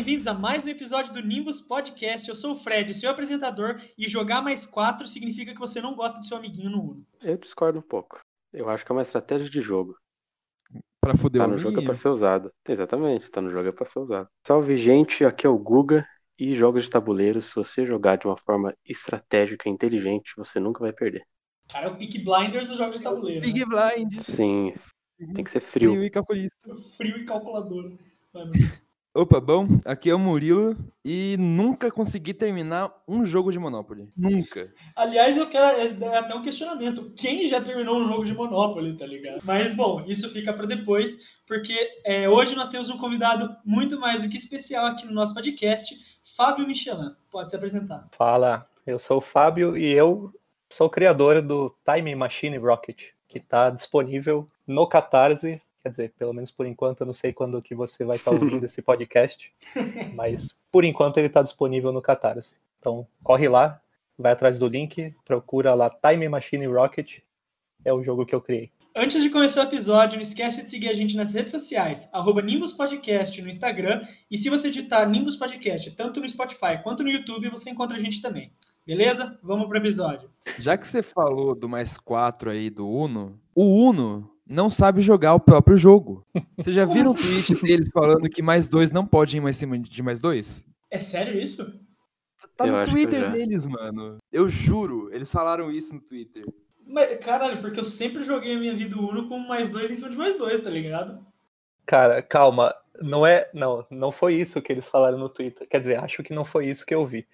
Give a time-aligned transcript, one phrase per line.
[0.00, 2.26] Bem-vindos a mais um episódio do Nimbus Podcast.
[2.26, 6.18] Eu sou o Fred, seu apresentador, e jogar mais quatro significa que você não gosta
[6.18, 7.06] do seu amiguinho no Uno.
[7.22, 8.18] Eu discordo um pouco.
[8.50, 9.94] Eu acho que é uma estratégia de jogo.
[11.02, 12.50] Pra fuder Tá o no jogo é pra ser usado.
[12.66, 14.26] Exatamente, tá no jogo é pra ser usado.
[14.46, 16.08] Salve, gente, aqui é o Guga.
[16.38, 20.80] E jogos de tabuleiro, se você jogar de uma forma estratégica e inteligente, você nunca
[20.80, 21.26] vai perder.
[21.70, 23.42] Cara, é o Peak Blinders dos jogos de tabuleiro.
[23.42, 23.66] Big né?
[23.66, 24.18] Blind.
[24.22, 24.72] Sim,
[25.34, 25.90] tem que ser frio.
[25.90, 26.74] Frio e calculista.
[26.96, 27.92] Frio e calculador.
[28.32, 28.52] Mano,
[29.12, 34.08] Opa, bom, aqui é o Murilo e nunca consegui terminar um jogo de Monopoly.
[34.16, 34.72] Nunca.
[34.94, 37.12] Aliás, eu quero é, é até um questionamento.
[37.16, 39.40] Quem já terminou um jogo de Monopoly, tá ligado?
[39.44, 44.22] Mas, bom, isso fica pra depois, porque é, hoje nós temos um convidado muito mais
[44.22, 45.92] do que especial aqui no nosso podcast,
[46.36, 47.10] Fábio Michelin.
[47.32, 48.06] Pode se apresentar.
[48.12, 50.32] Fala, eu sou o Fábio e eu
[50.72, 55.60] sou criador do Time Machine Rocket, que está disponível no Catarse.
[55.82, 58.64] Quer dizer, pelo menos por enquanto, eu não sei quando que você vai estar ouvindo
[58.64, 59.52] esse podcast,
[60.14, 62.56] mas por enquanto ele está disponível no Catarse.
[62.78, 63.80] Então corre lá,
[64.18, 67.20] vai atrás do link, procura lá Time Machine Rocket,
[67.84, 68.70] é o jogo que eu criei.
[68.94, 72.42] Antes de começar o episódio, não esquece de seguir a gente nas redes sociais, arroba
[72.42, 77.08] Nimbus Podcast no Instagram, e se você digitar Nimbus Podcast tanto no Spotify quanto no
[77.08, 78.52] YouTube, você encontra a gente também.
[78.84, 79.38] Beleza?
[79.42, 80.28] Vamos pro episódio.
[80.58, 85.34] Já que você falou do mais quatro aí do Uno, o Uno não sabe jogar
[85.34, 86.26] o próprio jogo.
[86.58, 89.78] Vocês já viram o tweet deles falando que mais dois não pode ir mais cima
[89.78, 90.66] de mais dois?
[90.90, 91.80] É sério isso?
[92.56, 94.18] Tá Eu no Twitter deles, mano.
[94.32, 96.44] Eu juro, eles falaram isso no Twitter.
[96.84, 100.10] Mas, caralho, porque eu sempre joguei a minha vida Uno com mais dois em cima
[100.10, 101.24] de mais dois, tá ligado?
[101.86, 105.68] Cara, calma, não é, não, não foi isso que eles falaram no Twitter.
[105.68, 107.24] Quer dizer, acho que não foi isso que eu vi.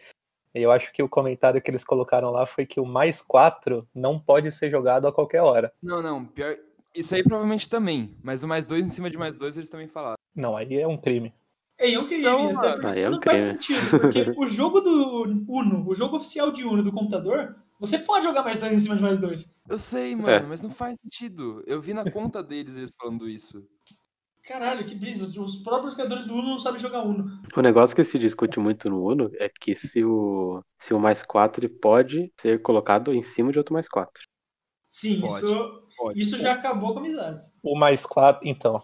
[0.53, 4.19] Eu acho que o comentário que eles colocaram lá foi que o mais 4 não
[4.19, 5.72] pode ser jogado a qualquer hora.
[5.83, 6.56] Não, não, pior.
[6.97, 8.17] Isso aí provavelmente também.
[8.23, 10.17] Mas o mais dois em cima de mais dois eles também falaram.
[10.34, 11.33] Não, aí é um crime.
[11.79, 13.53] Ei, eu queria, Então, mano, aí é um não faz crime.
[13.62, 18.25] sentido, porque o jogo do Uno, o jogo oficial de Uno do computador, você pode
[18.25, 19.55] jogar mais dois em cima de mais dois.
[19.69, 20.41] Eu sei, mano, É.
[20.41, 21.62] mas não faz sentido.
[21.67, 23.69] Eu vi na conta deles eles falando isso.
[24.43, 25.27] Caralho, que brisa.
[25.41, 27.43] Os próprios criadores do Uno não sabem jogar Uno.
[27.55, 31.23] O negócio que se discute muito no Uno é que se o, se o mais
[31.23, 34.23] 4 ele pode ser colocado em cima de outro mais 4.
[34.89, 35.45] Sim, Pode.
[35.45, 36.21] isso, Pode.
[36.21, 37.59] isso já acabou com amizades.
[37.62, 38.83] O mais 4, então,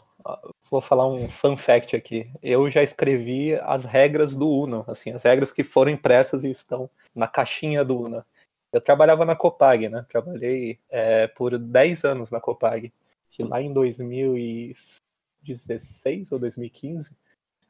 [0.71, 2.31] vou falar um fun fact aqui.
[2.43, 6.89] Eu já escrevi as regras do Uno, assim, as regras que foram impressas e estão
[7.15, 8.25] na caixinha do Uno.
[8.73, 10.07] Eu trabalhava na Copag, né?
[10.09, 12.93] Trabalhei é, por 10 anos na Copag,
[13.31, 17.17] que lá em 2016 ou 2015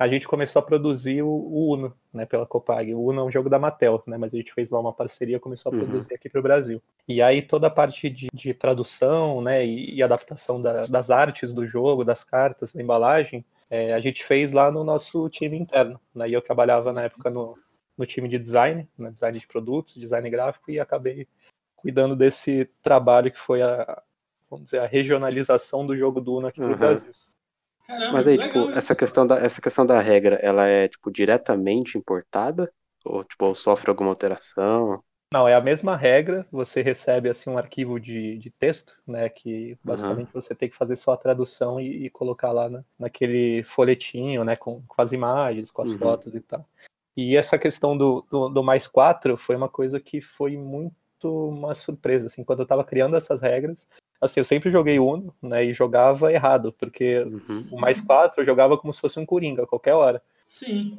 [0.02, 2.92] a gente começou a produzir o, o Uno, né, pela Copag.
[2.94, 5.36] O Uno é um jogo da Mattel, né, mas a gente fez lá uma parceria
[5.36, 5.82] e começou a Uhum.
[5.82, 6.82] produzir aqui para o Brasil.
[7.06, 11.52] E aí toda a parte de, de tradução, né, e, e adaptação da- das artes
[11.52, 16.00] do jogo, das cartas, da embalagem, é, a gente fez lá no nosso time interno.
[16.14, 17.56] Né, e eu trabalhava na época no,
[17.96, 21.26] no time de design, né, design de produtos, design gráfico, e acabei
[21.76, 24.02] cuidando desse trabalho que foi a,
[24.50, 26.76] vamos dizer, a regionalização do jogo do Uno aqui no Uhum.
[26.76, 27.12] Brasil.
[27.86, 28.96] Caramba, Mas aí, que tipo, essa isso.
[28.96, 32.72] questão, da, essa questão da regra, ela é, tipo, diretamente importada?
[33.04, 35.02] Ou, tipo, ou sofre alguma alteração?
[35.32, 36.46] Não, é a mesma regra.
[36.52, 39.28] Você recebe assim um arquivo de, de texto, né?
[39.28, 43.64] Que basicamente você tem que fazer só a tradução e, e colocar lá na, naquele
[43.64, 44.56] folhetinho, né?
[44.56, 45.98] Com, com as imagens, com as Uhum.
[45.98, 46.68] fotos e tal.
[47.16, 51.74] E essa questão do, do, do mais quatro foi uma coisa que foi muito uma
[51.74, 53.88] surpresa, assim, quando eu tava criando essas regras.
[54.22, 55.64] Assim, eu sempre joguei Uno, né?
[55.64, 57.66] E jogava errado, porque Uhum.
[57.72, 60.22] o mais quatro eu jogava como se fosse um Coringa, a qualquer hora.
[60.46, 60.96] Sim.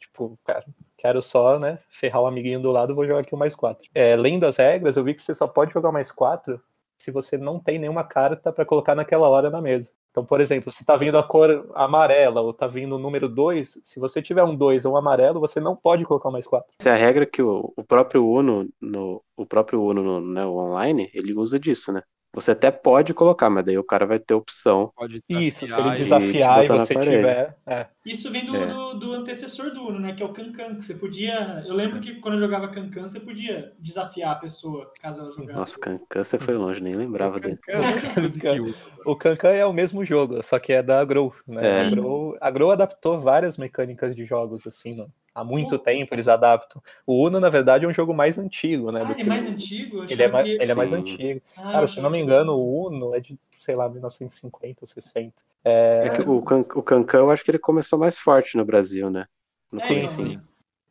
[0.00, 0.64] Tipo, cara,
[0.96, 3.88] quero só, né, ferrar o amiguinho do lado, vou jogar aqui o mais quatro.
[3.94, 6.60] É, lendo as regras, eu vi que você só pode jogar o mais quatro
[6.98, 9.92] se você não tem nenhuma carta pra colocar naquela hora na mesa.
[10.10, 13.80] Então, por exemplo, se tá vindo a cor amarela ou tá vindo o número 2,
[13.84, 16.72] se você tiver um 2 ou um amarelo, você não pode colocar o mais quatro.
[16.80, 20.44] Essa é a regra que o, o próprio Uno, no, o próprio Uno no, né,
[20.46, 22.02] o online, ele usa disso, né?
[22.36, 24.92] Você até pode colocar, mas daí o cara vai ter opção.
[24.94, 27.56] Pode Isso, se desafiar ele e- desafiar e na você tiver.
[27.66, 27.86] É.
[28.04, 28.66] Isso vem do, É.
[28.66, 30.12] do, do antecessor do Uno, né?
[30.12, 31.64] Que é o Cancan, que você podia.
[31.66, 35.52] Eu lembro que quando eu jogava Cancan, você podia desafiar a pessoa, caso ela jogasse.
[35.58, 37.58] Nossa, Cancan, você foi longe, nem lembrava dele.
[37.68, 37.76] É
[39.06, 41.66] O Kankan é o mesmo jogo, só que é da Grow, né?
[41.66, 41.86] É.
[41.86, 46.26] A, Grow, a Grow adaptou várias mecânicas de jogos, assim, no- há muito tempo eles
[46.28, 46.82] adaptam.
[47.06, 49.02] O Uno, na verdade, é um jogo mais antigo, né?
[49.02, 49.96] Ah, do ele é que mais antigo?
[49.98, 51.42] Eu Ele é, mais, ele é mais antigo.
[51.56, 54.86] Ah, Cara, se eu não me engano, o Uno é de, sei lá, 1950 ou
[54.88, 55.42] 60.
[55.64, 59.10] É que o, Can, o Cancan, eu acho que ele começou mais forte no Brasil,
[59.10, 59.26] né?
[59.70, 60.40] No É, Sim, então, sim.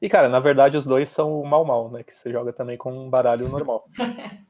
[0.01, 2.03] E, cara, na verdade, os dois são o mal mal, né?
[2.03, 3.89] Que você joga também com um baralho normal.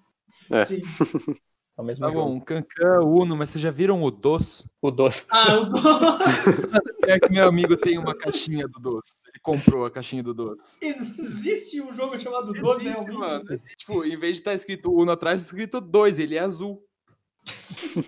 [0.51, 0.63] É.
[0.63, 0.81] Sim.
[1.77, 2.23] É o mesmo Tá jogo.
[2.29, 4.65] bom, Cancan, Uno, mas vocês já viram o DOS?
[4.81, 5.25] O doce.
[5.29, 6.75] Ah, o doce.
[7.07, 9.23] É que meu amigo tem uma caixinha do DOS.
[9.27, 10.79] Ele comprou a caixinha do DOS.
[10.81, 13.17] Existe um jogo chamado Doce, Existe, realmente?
[13.19, 13.59] mano.
[13.77, 16.81] Tipo, em vez de estar escrito Uno atrás, tá escrito 2, ele é azul.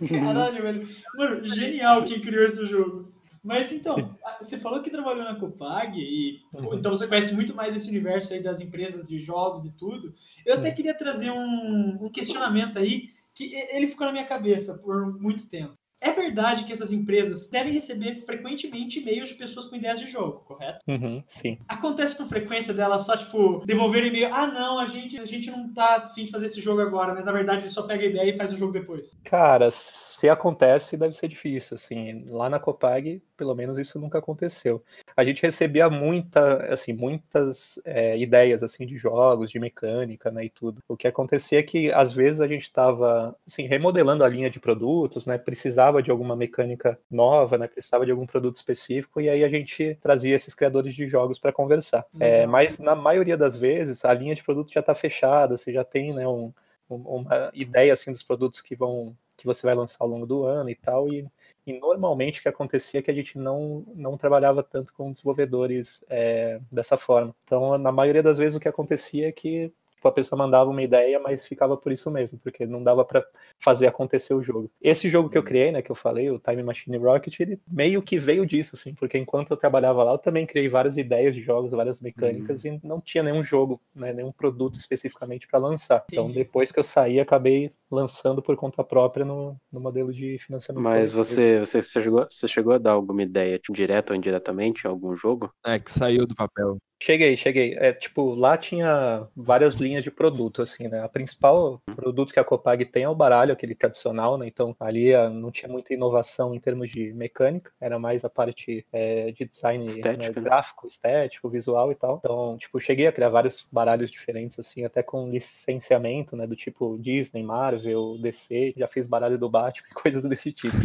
[0.10, 0.88] Caralho, velho.
[1.16, 3.12] Mano, genial quem criou esse jogo.
[3.44, 6.74] Mas então, a- você falou que trabalhou na Copag e Uhum.
[6.74, 10.14] então você conhece muito mais esse universo aí das empresas de jogos e tudo.
[10.46, 10.76] Eu até Uhum.
[10.76, 15.78] queria trazer um, um questionamento aí que ele ficou na minha cabeça por muito tempo.
[16.00, 20.44] É verdade que essas empresas devem receber frequentemente e-mails de pessoas com ideias de jogo,
[20.46, 20.80] correto?
[20.88, 21.58] Uhum, sim.
[21.68, 24.30] Acontece com frequência dela só, tipo, devolver e-mail.
[24.32, 27.26] Ah, não, a gente, a gente não tá afim de fazer esse jogo agora, mas
[27.26, 29.18] na verdade ele só pega a ideia e faz o jogo depois.
[29.24, 34.84] Cara, se acontece, deve ser difícil, assim, lá na Copag, pelo menos isso nunca aconteceu.
[35.16, 40.50] A gente recebia muita, assim, muitas é, ideias, assim, de jogos, de mecânica, né, e
[40.50, 40.82] tudo.
[40.88, 44.60] O que acontecia é que, às vezes, a gente estava, assim, remodelando a linha de
[44.60, 49.44] produtos, né, precisava de alguma mecânica nova, né, precisava de algum produto específico, e aí
[49.44, 52.06] a gente trazia esses criadores de jogos para conversar.
[52.20, 52.48] É, Legal.
[52.50, 56.14] mas, na maioria das vezes, a linha de produto já está fechada, você já tem,
[56.14, 56.54] né, um-
[56.90, 60.70] uma ideia assim dos produtos que vão que você vai lançar ao longo do ano
[60.70, 61.28] e tal e,
[61.66, 66.04] e normalmente o que acontecia é que a gente não não trabalhava tanto com desenvolvedores
[66.10, 70.12] é, dessa forma então na maioria das vezes o que acontecia é que tipo, a
[70.12, 73.26] pessoa mandava uma ideia mas ficava por isso mesmo porque não dava para
[73.60, 76.64] fazer acontecer o jogo esse jogo que eu criei né que eu falei o Time
[76.64, 80.46] Machine Rocket ele meio que veio disso assim porque enquanto eu trabalhava lá eu também
[80.46, 84.80] criei várias ideias de jogos várias mecânicas e não tinha nenhum jogo né, nenhum produto
[84.80, 86.40] especificamente para lançar então Entendi.
[86.40, 91.12] depois que eu saí acabei lançando por conta própria no, no modelo de financiamento Mas
[91.12, 94.90] você, você, você chegou, você chegou a dar alguma ideia, tipo, direta ou indiretamente, em
[94.90, 95.52] algum jogo?
[95.66, 96.78] É, que saiu do papel.
[97.00, 97.76] Cheguei, cheguei.
[97.78, 101.04] É, tipo, lá tinha várias linhas de produto, assim, né?
[101.04, 104.48] A principal produto que a Copag tem é o baralho, aquele tradicional, né?
[104.48, 108.86] Então, ali ah, não tinha muita inovação em termos de mecânica, era mais a parte
[108.92, 110.30] é, de design né, né?
[110.32, 112.18] gráfico, estético, visual e tal.
[112.18, 116.48] Então, tipo, cheguei a criar vários baralhos diferentes, assim, até com licenciamento, né?
[116.48, 120.76] Do tipo Disney, Marvel, DC, já fiz baralho do Batman, coisas desse tipo.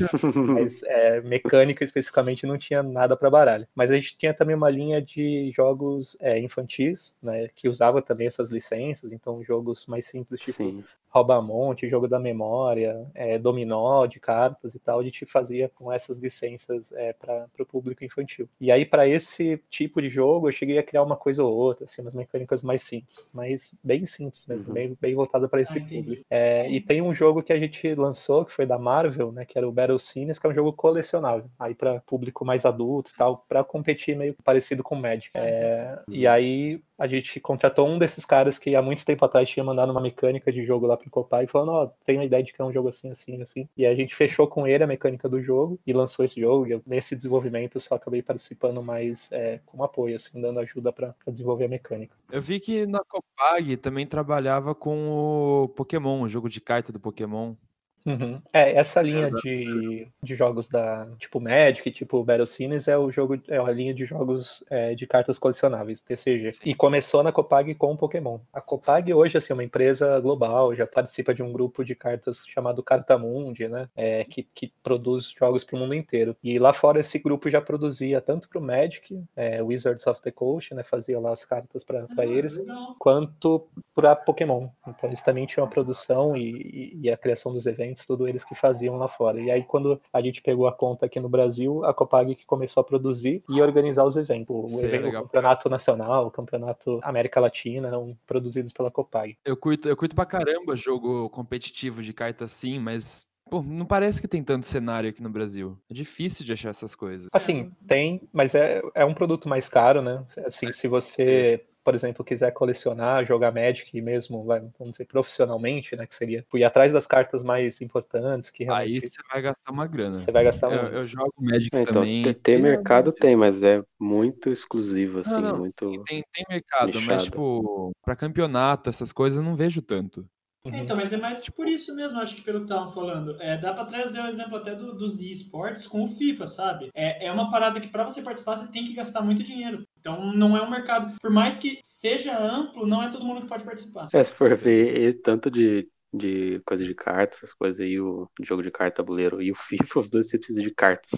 [0.52, 3.66] Mas é, mecânica especificamente não tinha nada para baralho.
[3.74, 8.26] Mas a gente tinha também uma linha de jogos é, infantis, né, que usava também
[8.26, 10.84] essas licenças, então jogos mais simples, tipo Sim.
[11.12, 16.18] Roubamonte, jogo da memória, é, dominó de cartas e tal, a gente fazia com essas
[16.18, 18.48] licenças é, para o público infantil.
[18.60, 21.84] E aí, para esse tipo de jogo, eu cheguei a criar uma coisa ou outra,
[21.84, 24.74] assim, umas mecânicas mais simples, mas bem simples mesmo, Uhum.
[24.74, 26.24] bem, bem voltada para esse Ah, público.
[26.30, 29.58] É, e tem um jogo que a gente lançou, que foi da Marvel, né, que
[29.58, 33.16] era o Battle Scenes, que é um jogo colecionável, aí para público mais adulto e
[33.16, 35.30] tal, para competir meio parecido com Magic.
[35.34, 39.64] É, e aí a gente contratou um desses caras que há muito tempo atrás tinha
[39.64, 42.66] mandado uma mecânica de jogo lá pro Copai, falando, ó, tenho a ideia de criar
[42.66, 43.68] um jogo assim, assim, assim.
[43.76, 46.66] E a gente fechou com ele a mecânica do jogo e lançou esse jogo.
[46.66, 51.14] E eu, nesse desenvolvimento só acabei participando mais é, como apoio, assim, dando ajuda para
[51.26, 52.16] desenvolver a mecânica.
[52.30, 57.00] Eu vi que na Copag também trabalhava com o Pokémon, o jogo de carta do
[57.00, 57.54] Pokémon.
[58.04, 58.40] Uhum.
[58.52, 63.40] É, essa linha de, de jogos da tipo Magic, tipo Battle Scenes é o jogo,
[63.48, 66.52] é a linha de jogos é, de cartas colecionáveis, TCG.
[66.52, 66.62] Sim.
[66.64, 68.38] E começou na Copag com o Pokémon.
[68.52, 72.44] A Copag hoje assim, é uma empresa global, já participa de um grupo de cartas
[72.46, 73.88] chamado Cartamundi, né?
[73.96, 76.36] É, que, que produz jogos para o mundo inteiro.
[76.42, 80.30] E lá fora esse grupo já produzia tanto para o Magic, é, Wizards of the
[80.30, 80.82] Coast, né?
[80.82, 82.96] Fazia lá as cartas para Ah, eles, legal.
[82.98, 84.68] quanto para Pokémon.
[84.88, 88.44] Então eles também tinham a produção e, e- e a criação dos eventos, tudo eles
[88.44, 89.40] que faziam lá fora.
[89.40, 92.80] E aí quando a gente pegou a conta aqui no Brasil, a Copag que começou
[92.80, 94.54] a produzir e organizar os eventos.
[94.54, 98.90] O, Isso aí é evento, o campeonato nacional, o campeonato América Latina, eram produzidos pela
[98.90, 99.36] Copag.
[99.44, 104.18] Eu curto, eu curto pra caramba jogo competitivo de carta assim, mas pô, não parece
[104.18, 105.78] que tem tanto cenário aqui no Brasil.
[105.90, 107.28] É difícil de achar essas coisas.
[107.30, 110.24] Assim, tem, mas é, é um produto mais caro, né?
[110.46, 116.06] Assim, se você, por exemplo, quiser colecionar, jogar Magic mesmo, vai, vamos dizer, profissionalmente, né?
[116.06, 119.86] Que seria ir atrás das cartas mais importantes, que Aí realmente você vai gastar uma
[119.86, 120.14] grana.
[120.14, 120.94] você vai gastar Eu, muito.
[120.94, 122.22] eu jogo Magic É, então, também.
[122.22, 125.74] ter, ter mercado tem, mas é muito exclusivo, assim, Não, não, muito...
[125.90, 130.26] sim, tem, tem mercado, mas tipo, pra campeonato, essas coisas eu não vejo tanto.
[130.64, 130.78] Uhum.
[130.78, 133.36] Então, mas é mais por isso mesmo, acho que pelo que estavam falando.
[133.42, 136.90] É, dá pra trazer o exemplo até do- dos esportes com o FIFA, sabe?
[136.94, 139.84] É, é uma parada que pra você participar você tem que gastar muito dinheiro.
[139.98, 141.16] Então não é um mercado.
[141.20, 144.06] Por mais que seja amplo, não é todo mundo que pode participar.
[144.14, 148.28] É, se for ver e tanto de, de coisa de cartas, essas coisas aí, o
[148.42, 151.10] jogo de carta tabuleiro e o FIFA, os dois você precisa de cartas.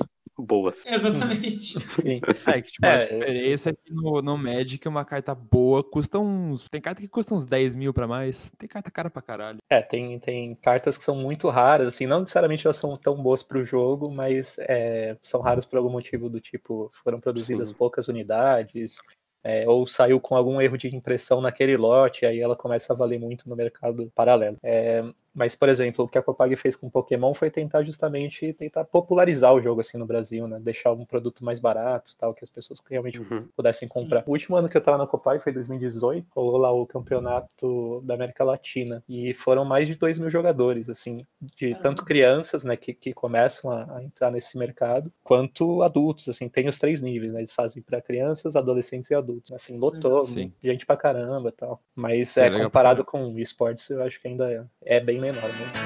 [0.43, 0.85] Boas.
[0.87, 1.79] Exatamente.
[1.89, 2.21] Sim.
[2.47, 6.19] É, que, tipo, É, a diferença é que no, no Magic uma carta boa custa
[6.19, 6.69] uns.
[6.69, 8.53] Tem carta que custa uns 10 mil pra mais.
[8.59, 9.59] Tem carta cara pra caralho.
[9.69, 13.43] É, tem, tem cartas que são muito raras, assim, não necessariamente elas são tão boas
[13.43, 17.75] pro jogo, mas é, são raras por algum motivo do tipo, foram produzidas Sim.
[17.75, 18.99] poucas unidades,
[19.43, 23.19] é, ou saiu com algum erro de impressão naquele lote, aí ela começa a valer
[23.19, 24.57] muito no mercado paralelo.
[24.63, 25.03] É,
[25.35, 29.53] mas, por exemplo, o que a Copag fez com Pokémon foi tentar justamente tentar popularizar
[29.53, 30.59] o jogo assim no Brasil, né?
[30.61, 33.49] Deixar um produto mais barato, tal, que as pessoas realmente Uhum.
[33.57, 34.23] pudessem comprar.
[34.27, 38.15] O último ano que eu tava na Copag foi 2018, rolou lá o campeonato da
[38.15, 42.93] América Latina e foram mais de 2 mil jogadores, assim, de tanto crianças, né, que,
[42.93, 47.41] que começam a, a entrar nesse mercado, quanto adultos, assim, tem os três níveis, né?
[47.41, 49.53] Eles fazem para crianças, adolescentes e adultos.
[49.53, 50.53] Assim, lotou, Sim.
[50.63, 51.81] gente pra caramba, e tal.
[51.95, 55.51] Mas Sim, é é comparado com esportes, eu acho que ainda é, é bem menor
[55.55, 55.81] mesmo.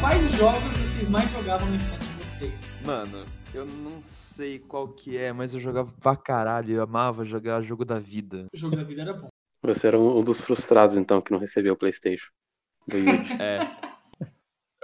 [0.00, 2.76] Quais jogos vocês mais jogavam na infância de vocês?
[2.86, 6.72] Mano, eu não sei qual que é, mas eu jogava pra caralho.
[6.72, 8.46] Eu amava jogar jogo da vida.
[8.54, 9.33] O jogo da vida era bom.
[9.72, 12.30] Você era um dos frustrados, então, que não recebeu o PlayStation.
[12.86, 13.08] Do Yuji.
[13.40, 13.94] É.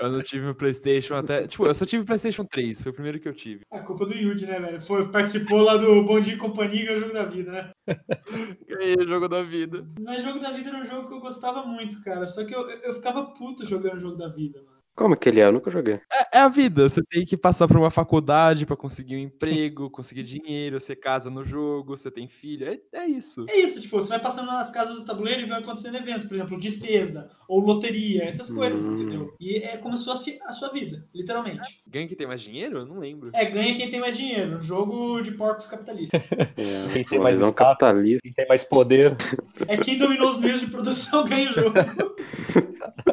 [0.00, 1.46] Eu não tive o PlayStation até.
[1.46, 3.66] Tipo, eu só tive o PlayStation 3, foi o primeiro que eu tive.
[3.70, 4.80] A culpa do Yuji, né, velho?
[4.80, 7.70] Foi, participou lá do Bom Dia e Companhia, que é o jogo da vida, né?
[8.66, 9.86] Ganhei o jogo da vida.
[10.00, 12.26] Mas jogo da vida era um jogo que eu gostava muito, cara.
[12.26, 14.79] Só que eu, eu ficava puto jogando o jogo da vida, mano.
[14.94, 15.44] Como que ele é?
[15.46, 15.94] Eu nunca joguei.
[16.12, 16.88] É, é a vida.
[16.88, 21.30] Você tem que passar por uma faculdade pra conseguir um emprego, conseguir dinheiro, você casa
[21.30, 22.66] no jogo, você tem filho.
[22.68, 23.46] É, é isso.
[23.48, 26.34] É isso, tipo, você vai passando nas casas do tabuleiro e vai acontecendo eventos, por
[26.34, 28.94] exemplo, despesa ou loteria, essas coisas, Hum.
[28.94, 29.34] entendeu?
[29.40, 31.82] E é como se fosse a sua vida, literalmente.
[31.86, 32.78] Ganha que tem mais dinheiro?
[32.78, 33.30] Eu não lembro.
[33.32, 34.60] É, ganha quem tem mais dinheiro.
[34.60, 36.20] Jogo de porcos capitalistas.
[36.60, 38.20] É, Quem tem mais visão status, capitalista.
[38.22, 39.16] quem tem mais poder.
[39.66, 41.74] É quem dominou os meios de produção ganha o jogo.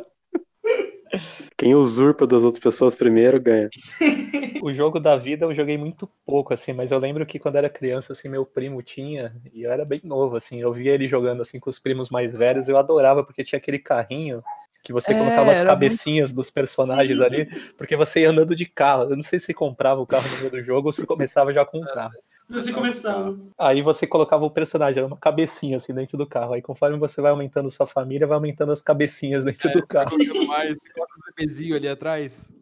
[1.57, 3.69] Quem usurpa das outras pessoas primeiro ganha.
[4.61, 7.69] O jogo da vida eu joguei muito pouco, assim, mas eu lembro que quando era
[7.69, 11.41] criança, assim, meu primo tinha, e eu era bem novo, assim, eu via ele jogando,
[11.41, 14.43] assim, com os primos mais velhos, eu adorava, porque tinha aquele carrinho
[14.83, 17.23] que você É, colocava as cabecinhas dos personagens Sim.
[17.23, 17.45] ali,
[17.77, 19.03] porque você ia andando de carro.
[19.03, 21.65] Eu não sei se comprava o carro no meio do jogo ou se começava já
[21.65, 22.13] com o carro.
[22.49, 23.37] Você começava.
[23.57, 26.53] Aí você colocava o personagem, era uma cabecinha, assim, dentro do carro.
[26.53, 30.09] Aí conforme você vai aumentando sua família, vai aumentando as cabecinhas dentro do carro.
[30.09, 32.55] Você mais, você coloca os bebezinhos ali atrás.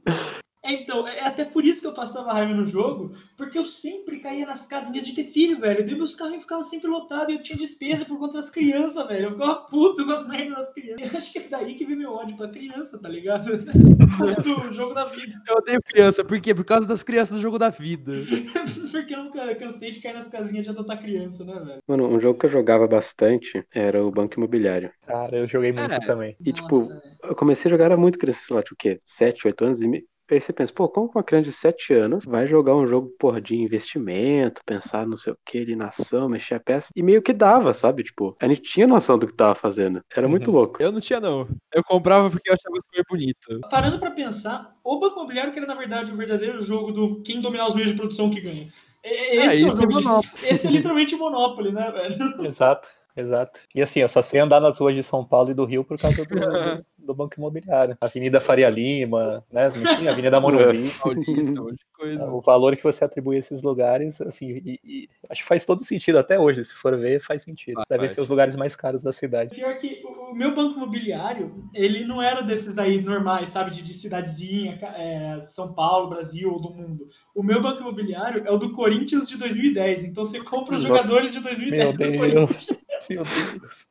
[0.65, 4.19] É, então, é até por isso que eu passava raiva no jogo, porque eu sempre
[4.19, 5.85] caía nas casinhas de ter filho, velho.
[5.85, 9.25] Daí meus carros ficavam sempre lotados e eu tinha despesa por conta das crianças, velho.
[9.25, 11.11] Eu ficava puto com as merdas das crianças.
[11.11, 13.45] Eu acho que é daí que vem meu ódio pra criança, tá ligado?
[14.43, 15.41] Do jogo da vida.
[15.47, 16.53] Eu odeio criança, por quê?
[16.55, 18.11] Por causa das crianças do jogo da vida.
[18.91, 21.79] Porque eu nunca cansei de cair nas casinhas de adotar criança, né, velho?
[21.87, 24.89] Mano, um jogo que eu jogava bastante era o Banco Imobiliário.
[25.05, 25.99] Cara, eu joguei muito É.
[25.99, 26.35] também.
[26.43, 27.15] E, tipo, Nossa, velho.
[27.23, 28.99] Eu comecei a jogar, era muito criança, sei lá, tipo o quê?
[29.05, 30.05] 7, 8 anos e me...
[30.29, 33.39] Aí você pensa, pô, como uma criança de 7 anos vai jogar um jogo, porra,
[33.39, 37.21] de investimento, pensar não sei o que, ali na ação, mexer a peça, e meio
[37.21, 38.03] que dava, sabe?
[38.03, 40.01] Tipo, a gente tinha noção do que tava fazendo.
[40.15, 40.81] Era muito louco.
[40.81, 41.47] Eu não tinha, não.
[41.73, 43.59] Eu comprava porque eu achava as cores bonitas.
[43.69, 47.39] Parando pra pensar, o Banco Imobiliário que era, na verdade, o verdadeiro jogo do quem
[47.39, 48.67] dominar os meios de produção que ganha.
[49.03, 50.45] É, É, Esse, é, é jogo Monopoly.
[50.49, 52.45] esse é literalmente o Monopoly, né, velho?
[52.47, 53.61] Exato, exato.
[53.75, 55.99] E assim, eu só sei andar nas ruas de São Paulo e do Rio por
[55.99, 56.35] causa do,
[57.05, 57.97] do Banco Imobiliário.
[58.01, 59.71] Avenida Faria Lima, né?
[59.75, 60.91] Não tinha Avenida Morumbi.
[61.97, 62.35] Um.
[62.35, 65.83] O valor que você atribui a esses lugares, assim, e, e acho que faz todo
[65.83, 67.75] sentido até hoje, se for ver, faz sentido.
[67.75, 69.55] Faz, Devem ser os lugares mais caros da cidade.
[69.55, 73.71] Pior que o, meu banco imobiliário, ele não era desses daí normais, sabe?
[73.71, 77.07] De, de cidadezinha, é, São Paulo, Brasil ou do mundo.
[77.33, 80.03] O meu banco imobiliário é o do Corinthians de 2010.
[80.03, 82.67] Então você compra os Nossa, jogadores de 2010 Meu do Corinthians.
[82.67, 82.77] Deus,
[83.09, 83.23] meu
[83.59, 83.87] Deus.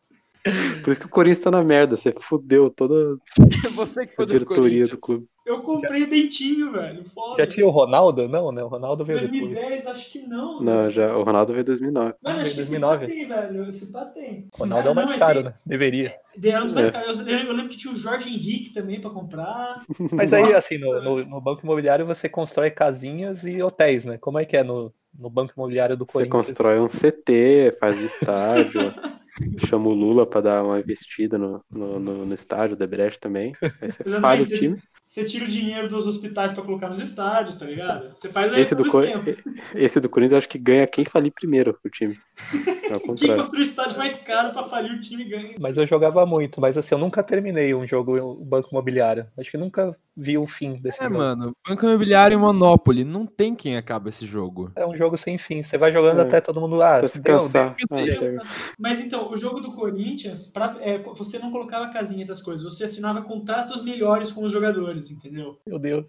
[0.82, 3.16] Por isso que o Corinthians tá na merda, você fudeu toda
[3.74, 5.26] Você que a diretoria do clube.
[5.46, 7.04] Eu comprei dentinho, velho.
[7.14, 7.36] Foda.
[7.42, 8.26] Já tinha o Ronaldo?
[8.28, 8.62] Não, né?
[8.62, 9.40] O Ronaldo veio depois.
[9.54, 10.60] 2010, acho que não.
[10.60, 10.90] Não, velho.
[10.90, 12.14] já, o Ronaldo veio em 2009.
[12.22, 13.06] Mano, Ah, acho que esse 2009.
[13.06, 13.68] pá tem, velho.
[13.68, 14.48] Esse pá tem.
[14.54, 15.54] Ronaldo é o mais não, caro, tem- né?
[15.66, 16.14] Deveria.
[16.42, 16.92] Era um dos mais É.
[16.92, 17.18] caros.
[17.20, 19.82] Eu, lembro que tinha o Jorge Henrique também pra comprar.
[20.12, 20.56] Mas aí, Nossa.
[20.58, 24.16] assim, no, no- no banco imobiliário você constrói casinhas e hotéis, né?
[24.18, 26.46] Como é que é no, no banco imobiliário do Você Corinthians?
[26.48, 28.94] constrói um CT, faz estádio,
[29.66, 33.52] chama o Lula pra dar uma investida no, no, no, no estádio da Brecht também.
[33.80, 34.78] Aí você faz o time.
[35.14, 38.10] Você tira o dinheiro dos hospitais pra colocar nos estádios, tá ligado?
[38.12, 39.04] Você faz Esse do, do Cor-
[39.76, 42.16] esse do Corinthians eu acho que ganha quem falir primeiro o time.
[42.90, 45.54] É Quem construiu o estádio mais caro pra falir o time ganha.
[45.60, 49.26] Mas eu jogava muito, mas assim, eu nunca terminei um jogo Banco Imobiliário.
[49.38, 51.16] Acho que nunca vi o fim desse É, jogo.
[51.16, 54.70] mano, Banco Imobiliário e Monopoly, não tem quem acaba esse jogo.
[54.76, 55.62] É um jogo sem fim.
[55.62, 56.22] Você vai jogando É.
[56.22, 56.82] até todo mundo.
[56.82, 57.74] Ah, Pra se cansar.
[57.90, 58.42] Ah.
[58.78, 62.64] Mas então, o jogo do Corinthians, pra- é, você não colocava casinhas, essas coisas.
[62.64, 65.58] Você assinava contratos melhores com os jogadores, entendeu?
[65.66, 66.06] Meu Deus.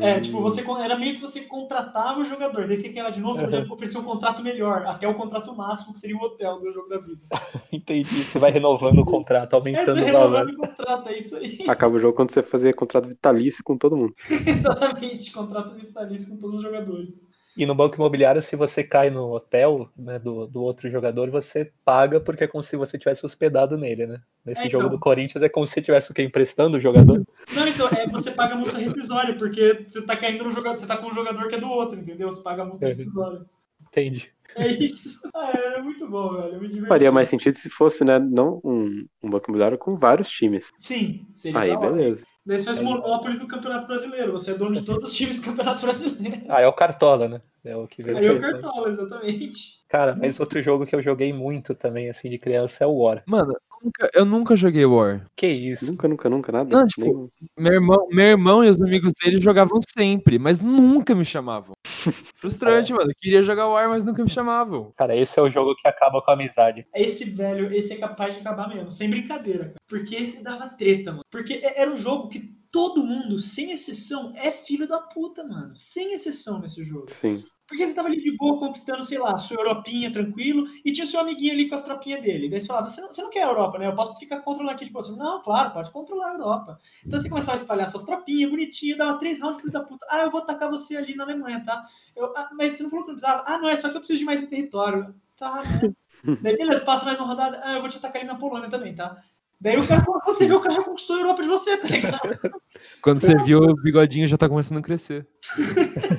[0.00, 0.22] É, Hum.
[0.22, 2.68] tipo, você era meio que você contratava o jogador.
[2.68, 3.72] Daí você quer ir lá de novo, você Uhum.
[3.72, 6.98] oferecer um contrato melhor, até o contrato máximo, que seria o hotel do jogo da
[6.98, 7.22] vida.
[7.72, 8.24] Entendi.
[8.24, 10.46] Você vai renovando o contrato, É, aumentando você o valor.
[10.46, 11.58] renovando o contrato, é isso aí.
[11.68, 14.14] Acaba o jogo quando você fazer contrato vitalício com todo mundo.
[14.46, 17.08] Exatamente, contrato vitalício com todos os jogadores.
[17.56, 21.70] E no banco imobiliário, se você cai no hotel né, do, do outro jogador, você
[21.84, 24.20] paga porque é como se você tivesse hospedado nele, né?
[24.44, 24.96] Nesse É, jogo então.
[24.96, 26.22] do Corinthians é como se você tivesse o quê?
[26.22, 27.24] Emprestando o jogador.
[27.54, 30.96] Não, então, é, você paga multa rescisória, porque você tá caindo no jogador, você tá
[30.96, 32.30] com um jogador que é do outro, entendeu?
[32.30, 32.88] Você paga multa É.
[32.88, 33.42] rescisória.
[33.88, 34.32] Entendi.
[34.56, 35.20] É isso.
[35.36, 36.54] Ah, é muito bom, velho.
[36.54, 36.88] Eu me diverti.
[36.88, 40.70] Faria mais sentido se fosse, né, não um, um banco imobiliário com vários times.
[40.78, 42.24] Sim, seria Aí, beleza.
[42.46, 44.32] Daí você faz o monopólio do Campeonato Brasileiro.
[44.32, 46.42] Você é dono de todos os times do Campeonato Brasileiro.
[46.48, 47.40] Ah, é o Cartola, né?
[47.64, 48.18] É o que veio.
[48.18, 48.40] Aí é o.
[48.40, 49.84] Cartola, exatamente.
[49.88, 53.22] Cara, mas outro jogo que eu joguei muito também, assim, de criança é o War.
[53.26, 55.26] Mano, nunca, eu nunca joguei War.
[55.36, 55.90] Que isso?
[55.90, 56.76] Nunca, nunca, nunca, nada.
[56.76, 61.14] Não, tipo, Nem- Meu irmão, meu irmão e os amigos dele jogavam sempre, mas nunca
[61.14, 61.74] me chamavam.
[62.36, 63.10] Frustrante, mano.
[63.10, 64.92] Eu queria jogar War, mas nunca me chamavam.
[64.96, 66.86] Cara, esse é o jogo que acaba com a amizade.
[66.94, 69.64] Esse velho, esse é capaz de acabar mesmo, sem brincadeira.
[69.66, 69.74] cara.
[69.88, 71.24] Porque esse dava treta, mano.
[71.30, 75.72] Porque é- era um jogo que todo mundo, sem exceção, é filho da puta, mano.
[75.76, 77.06] Sem exceção nesse jogo.
[77.08, 77.44] Sim.
[77.66, 81.08] Porque você tava ali de boa conquistando, sei lá, sua Europinha tranquilo, e tinha o
[81.08, 82.50] seu amiguinho ali com as tropinhas dele.
[82.50, 83.86] Daí você falava, você não, você não quer a Europa, né?
[83.86, 86.78] Eu posso ficar controlando aqui, tipo assim, não, claro, pode controlar a Europa.
[87.06, 90.06] Então você começava a espalhar suas tropinhas, bonitinho, dava três rounds, filho da puta.
[90.10, 91.82] Ah, eu vou atacar você ali na Alemanha, tá?
[92.14, 93.44] Eu, ah, mas você não falou que não precisava?
[93.46, 95.14] Ah, não, é só que eu preciso de mais um território.
[95.36, 95.94] Tá, né?
[96.42, 97.60] Daí, beleza, passa mais uma rodada.
[97.64, 99.16] Ah, eu vou te atacar ali na Polônia também, tá?
[99.60, 101.88] Daí o cara, quando você vê, o cara já conquistou a Europa de você, tá
[101.88, 102.20] ligado?
[103.00, 105.26] Quando você viu, o bigodinho já tá começando a crescer.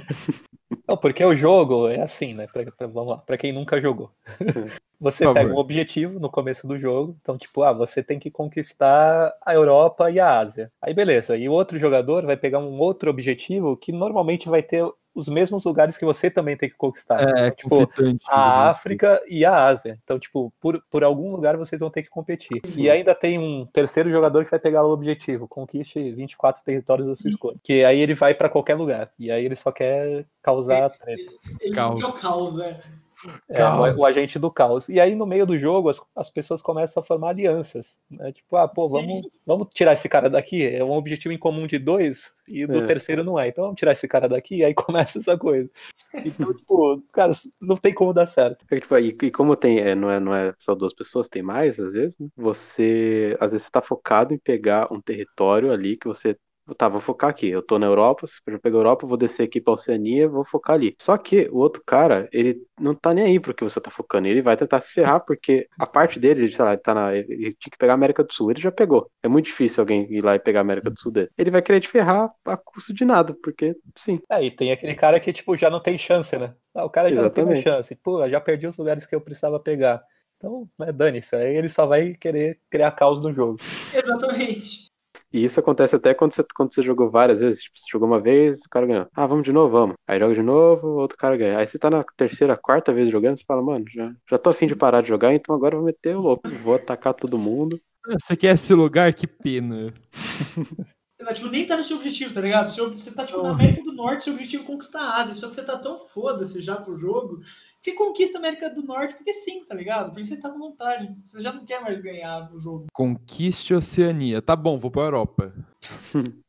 [0.96, 2.48] Não, porque o jogo é assim, né?
[2.48, 4.10] Pra, pra- vamos lá, pra quem nunca jogou.
[4.98, 9.36] Você pega um objetivo no começo do jogo, então, tipo, ah, você tem que conquistar
[9.46, 10.72] a Europa e a Ásia.
[10.82, 11.36] Aí, beleza.
[11.36, 15.64] E o outro jogador vai pegar um outro objetivo que normalmente vai ter os mesmos
[15.64, 17.22] lugares que você também tem que conquistar.
[17.22, 18.70] É, Então, tipo, a.
[18.70, 19.98] África e a Ásia.
[20.04, 22.62] Então, tipo, por, por algum lugar vocês vão ter que competir.
[22.76, 27.16] E ainda tem um terceiro jogador que vai pegar o objetivo, conquiste 24 territórios da
[27.16, 27.58] sua escolha.
[27.64, 29.10] Que aí ele vai pra qualquer lugar.
[29.18, 31.32] E aí ele só quer causar treta.
[31.62, 32.00] Ele Caos.
[32.00, 33.05] só quer o caos, velho.
[33.50, 34.90] É, o, o agente do caos.
[34.90, 37.98] E aí, no meio do jogo, as, as pessoas começam a formar alianças.
[38.10, 38.32] Né?
[38.32, 40.66] Tipo, ah, pô, vamos, vamos tirar esse cara daqui.
[40.66, 42.86] É um objetivo em comum de dois, e do É.
[42.86, 43.48] terceiro não é.
[43.48, 44.74] Então vamos tirar esse cara daqui, e aí
[45.14, 45.70] começa essa coisa.
[46.14, 48.66] Então, tipo, cara, não tem como dar certo.
[48.70, 51.42] É tipo, e, e como tem, é, não, é, não é só duas pessoas, tem
[51.42, 52.28] mais, às vezes, né?
[52.36, 56.38] você, às vezes, está focado em pegar um território ali que você,
[56.78, 59.10] tá, vou focar aqui, eu tô na Europa, se eu já pegar a Europa, eu
[59.10, 60.96] vou descer aqui pra Oceania, vou focar ali.
[61.00, 64.28] Só que o outro cara, ele não tá nem aí pro que você tá focando,
[64.28, 67.16] ele vai tentar se ferrar, porque a parte dele, ele, sei lá, ele, tá na,
[67.16, 69.10] ele tinha que pegar a América do Sul, ele já pegou.
[69.22, 71.30] É muito difícil alguém ir lá e pegar a América do Sul dele.
[71.38, 74.96] Ele vai querer te ferrar a custo de nada, porque, sim, É, e tem aquele
[74.96, 76.54] cara que, tipo, já não tem chance, né?
[76.74, 77.64] Ah, o cara já não tem Exatamente.
[77.64, 77.96] chance.
[77.96, 80.04] Pô, já perdi os lugares que eu precisava pegar.
[80.38, 81.36] Então, né, dane-se.
[81.36, 83.58] Aí ele só vai querer criar caos no jogo.
[83.94, 84.95] Exatamente.
[85.36, 87.62] E isso acontece até quando você, quando você jogou várias vezes.
[87.64, 89.08] Tipo, você jogou uma vez, o cara ganhou.
[89.14, 89.96] Ah, vamos de novo, vamos.
[90.08, 91.58] Aí joga de novo, o outro cara ganha.
[91.58, 94.66] Aí você tá na terceira, quarta vez jogando, você fala, mano, já, já tô afim
[94.66, 96.48] de parar de jogar, então agora eu vou meter o louco.
[96.64, 97.78] Vou atacar todo mundo.
[98.08, 99.14] Ah, Você quer esse lugar?
[99.14, 99.94] Que pena.
[101.26, 102.70] Tá, tipo, nem tá no seu objetivo, tá ligado?
[102.70, 105.34] Seu- Você tá, tipo, na América do Norte, seu objetivo é conquistar a Ásia.
[105.34, 107.46] Só que você tá tão foda-se já pro jogo, que
[107.82, 110.10] você conquista a América do Norte porque sim, tá ligado?
[110.12, 111.12] Porque você tá com vontade.
[111.20, 112.86] Você já não quer mais ganhar o jogo.
[112.94, 114.40] Conquiste Oceania.
[114.42, 115.52] Tá bom, vou pra Europa.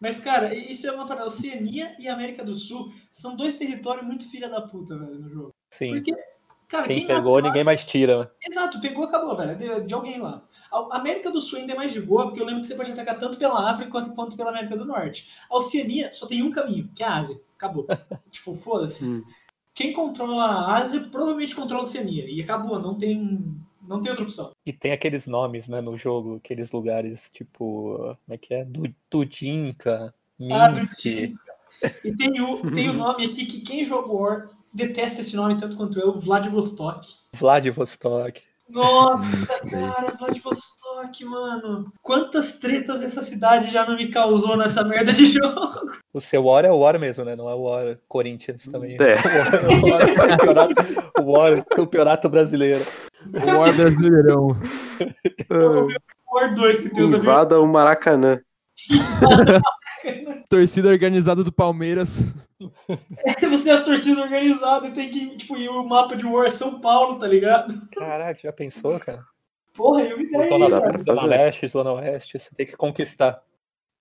[0.00, 1.26] Mas, cara, isso é uma parada.
[1.26, 5.50] Oceania e América do Sul são dois territórios muito filha da puta, velho, no jogo.
[5.72, 5.90] Sim.
[5.90, 6.14] Porque,
[6.74, 8.18] cara, Quem quem pegou, lá- ninguém mais tira.
[8.20, 8.28] né?
[8.48, 9.56] Exato, pegou, acabou, velho.
[9.56, 10.42] De, de alguém lá.
[10.72, 12.90] A América do Sul ainda é mais de boa, porque eu lembro que você pode
[12.92, 15.28] atacar tanto pela África quanto, quanto pela América do Norte.
[15.50, 17.40] A Oceania só tem um caminho, que é a Ásia.
[17.56, 17.86] Acabou.
[18.30, 19.04] tipo, foda-se.
[19.04, 19.22] Hum.
[19.74, 22.28] Quem controla a Ásia provavelmente controla a Oceania.
[22.28, 24.52] E acabou, não tem, não tem outra opção.
[24.64, 28.64] E tem aqueles nomes, né, no jogo, aqueles lugares, tipo, como é que é?
[28.64, 30.14] Du- Dudinka,
[30.52, 30.98] Ah, Minsk.
[31.00, 31.36] time.
[32.04, 35.98] E tem o, tem o nome aqui que quem jogou detesta esse nome tanto quanto
[35.98, 37.06] eu, Vladivostok.
[37.34, 38.42] Vladivostok.
[38.68, 41.92] Nossa, cara, Vladivostok, mano.
[42.02, 45.92] Quantas tretas essa cidade já não me causou nessa merda de jogo?
[46.12, 47.36] O seu War é o War mesmo, né?
[47.36, 48.96] Não é o War Corinthians também.
[49.00, 49.16] É.
[49.84, 50.74] O War, o campeonato,
[51.20, 52.84] o War campeonato brasileiro.
[53.26, 54.48] O War Brasileirão.
[56.32, 58.40] War 2 que tem os Invada o Maracanã.
[60.48, 62.34] Torcida organizada do Palmeiras.
[63.50, 66.50] Você é as torcidas organizadas e tem que, tipo, ir o mapa de War é
[66.50, 67.74] São Paulo, tá ligado?
[67.90, 69.24] Caraca, já pensou, cara?
[69.74, 70.80] Porra, eu me dei Zona isso.
[71.04, 71.24] Zona.
[71.24, 73.42] Leste, Zona Oeste, você tem que conquistar.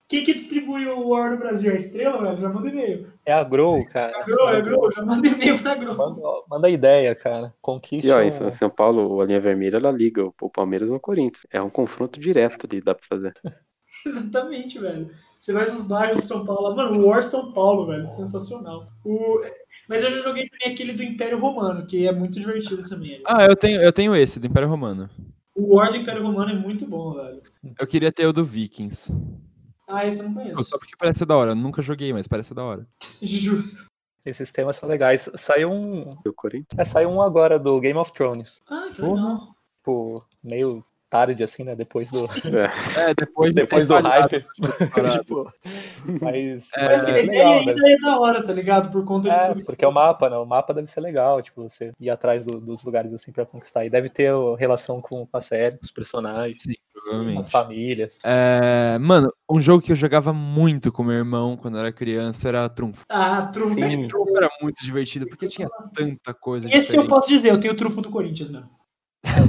[0.07, 1.71] Quem que distribui o War no Brasil?
[1.71, 2.37] É a Estrela, velho?
[2.37, 3.11] Já manda e-mail.
[3.25, 4.13] É a Grow, cara.
[4.15, 5.95] É Grow, é Grow, já manda e-mail pra Grow.
[5.95, 7.53] Manda, manda ideia, cara.
[7.61, 8.07] Conquiste.
[8.07, 11.47] E ó, em São Paulo, a linha vermelha, ela liga o o Palmeiras no Corinthians.
[11.49, 13.33] É um confronto direto ali, dá pra fazer.
[14.05, 15.09] Exatamente, velho.
[15.39, 16.69] Você vai nos bairros de São Paulo.
[16.69, 18.07] lá, Mano, o War São Paulo, velho.
[18.07, 18.87] Sensacional.
[19.05, 19.41] O...
[19.87, 23.21] Mas eu já joguei também aquele do Império Romano, que é muito divertido também.
[23.25, 25.09] Ah, eu tenho, eu tenho esse, do Império Romano.
[25.55, 27.41] O War do Império Romano é muito bom, velho.
[27.79, 29.13] Eu queria ter o do Vikings.
[29.87, 30.63] Ah, esse eu não conheço.
[30.63, 31.51] Só porque parece ser da hora.
[31.51, 32.87] Eu nunca joguei, mas parece ser da hora.
[33.21, 33.85] Justo.
[34.25, 35.29] Esses temas são legais.
[35.35, 36.17] Saiu um.
[36.25, 36.79] O Corinthians.
[36.79, 38.61] É, saiu um agora do Game of Thrones.
[38.67, 39.53] Ah, que legal.
[39.77, 41.75] Tipo, meio tarde, assim, né?
[41.75, 42.25] Depois do,
[42.97, 44.45] É, É, depois, depois do hype.
[44.89, 45.19] parado.
[45.23, 45.51] tipo,
[46.19, 48.89] mas, É, Mas a é ideia legal, ainda deve é da hora, tá ligado?
[48.91, 49.55] Por conta de É, tudo.
[49.57, 50.37] que porque é o mapa, né?
[50.37, 53.85] O mapa deve ser legal, tipo, você ir atrás do- dos lugares assim pra conquistar.
[53.85, 57.39] E deve ter relação com a série, com os personagens, Sim, provavelmente.
[57.39, 58.19] as famílias.
[58.23, 62.47] É, mano, um jogo que eu jogava muito com meu irmão quando eu era criança
[62.49, 63.03] era Trunfo.
[63.09, 63.75] Ah, trunfo.
[63.75, 64.07] Sim.
[64.07, 67.09] Trunfo era muito divertido porque tinha tanta coisa Esse eu diferente.
[67.09, 68.69] posso dizer, eu tenho o trunfo do Corinthians, mano.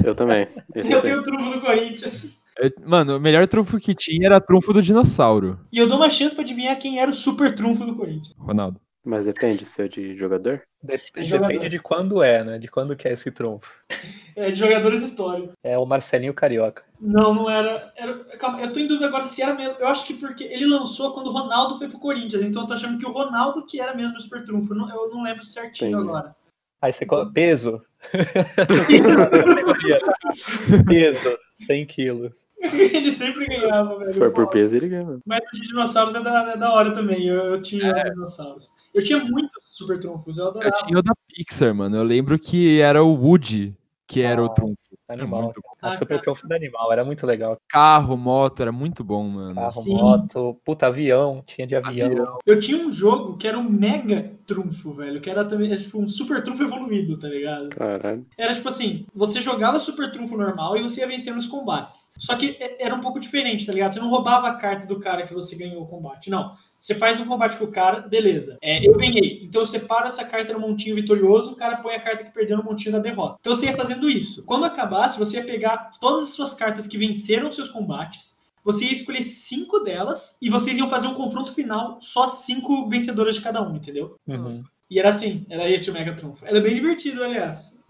[0.05, 0.47] Eu também.
[0.73, 1.19] Esse Eu eu tenho.
[1.19, 2.43] o trunfo do Corinthians.
[2.85, 6.33] Mano, o melhor trunfo que tinha era trunfo do dinossauro, E eu dou uma chance
[6.33, 8.33] pra adivinhar quem era o super trunfo do Corinthians.
[8.37, 8.79] Ronaldo.
[9.07, 10.63] Mas depende se é de jogador.
[10.81, 11.47] Dep- Jogador.
[11.47, 12.57] depende de quando é, né?
[12.57, 13.71] De quando que é esse trunfo.
[14.37, 15.53] É, de jogadores históricos.
[15.63, 16.83] É o Marcelinho Carioca.
[16.99, 18.15] Não, não era, era.
[18.37, 19.77] Calma, eu tô em dúvida agora se era mesmo.
[19.79, 22.73] Eu acho que porque ele lançou quando o Ronaldo foi pro Corinthians, então eu tô
[22.73, 24.73] achando que o Ronaldo que era mesmo o super trunfo.
[24.73, 26.09] Eu não, eu não lembro certinho Entendi.
[26.09, 26.35] agora.
[26.81, 27.81] Aí você coloca peso.
[30.87, 32.45] peso, 100 quilos.
[32.61, 34.13] ele sempre ganhava, velho.
[34.13, 35.19] Se for por peso, ele ganha.
[35.25, 37.27] Mas o de dinossauros é da, é da hora também.
[37.27, 38.09] Eu, eu tinha É.
[38.09, 38.71] dinossauros.
[38.93, 40.75] Eu tinha muitos super trunfos, eu Eu adorava.
[40.85, 41.97] tinha o da Pixar, mano.
[41.97, 43.75] Eu lembro que era o Woody
[44.15, 44.75] que era o Ah, trunfo.
[45.07, 45.43] Animal.
[45.43, 45.61] muito.
[45.81, 47.57] A super trunfo do animal, era muito legal.
[47.69, 49.53] Carro, moto, era muito bom, mano.
[49.53, 49.93] Carro, Sim.
[49.93, 52.07] moto, puta, avião, tinha de avião.
[52.07, 52.37] Avião.
[52.43, 55.21] Eu tinha um jogo que era um mega trunfo, velho.
[55.21, 57.69] Que era também era, tipo um super trunfo evoluído, tá ligado?
[57.69, 58.25] Caralho.
[58.35, 62.11] Era tipo assim, você jogava super trunfo normal e você ia vencer nos combates.
[62.17, 63.93] Só que é- era um pouco diferente, tá ligado?
[63.93, 66.31] Você não roubava a carta do cara que você ganhou o combate.
[66.31, 66.55] Não.
[66.79, 68.57] Você faz um combate com o cara, beleza.
[68.61, 69.43] É, eu ganhei.
[69.43, 72.57] Então eu separo essa carta no montinho vitorioso, o cara põe a carta que perdeu
[72.57, 73.37] no montinho da derrota.
[73.39, 74.43] Então você ia fazendo isso.
[74.43, 78.43] Quando acabasse, você ia pegar todas as suas cartas que venceram os seus combates.
[78.63, 83.35] Você ia escolher cinco delas e vocês iam fazer um confronto final, só cinco vencedoras
[83.35, 84.17] de cada um, entendeu?
[84.27, 84.63] Uhum.
[84.89, 86.45] E era assim, era esse o Mega Trunfo.
[86.45, 87.83] Era bem divertido, aliás.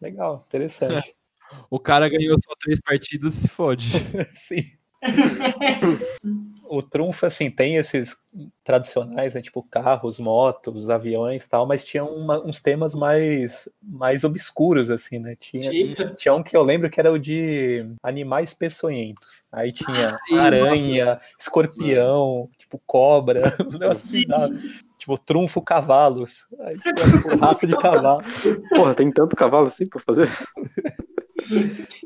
[0.00, 1.14] Legal, interessante.
[1.68, 3.90] O cara ganhou só três partidas se fode.
[4.36, 4.70] Sim.
[6.70, 8.16] o trunfo, assim, tem esses
[8.62, 9.42] tradicionais, né?
[9.42, 15.18] Tipo carros, motos, aviões e tal, mas tinha uma- uns temas mais, mais obscuros, assim,
[15.18, 15.34] né?
[15.38, 16.14] Tinha, Tinha.
[16.14, 19.42] tinha um que eu lembro que era o de animais peçonhentos.
[19.50, 24.50] Aí tinha sim, aranha, escorpião, tipo cobra, uns negócios bizarros.
[24.96, 26.46] Tipo, trunfo cavalos.
[26.60, 26.94] Aí, tipo,
[27.40, 28.22] raça de cavalo.
[28.68, 30.28] Porra, tem tanto cavalo assim pra fazer?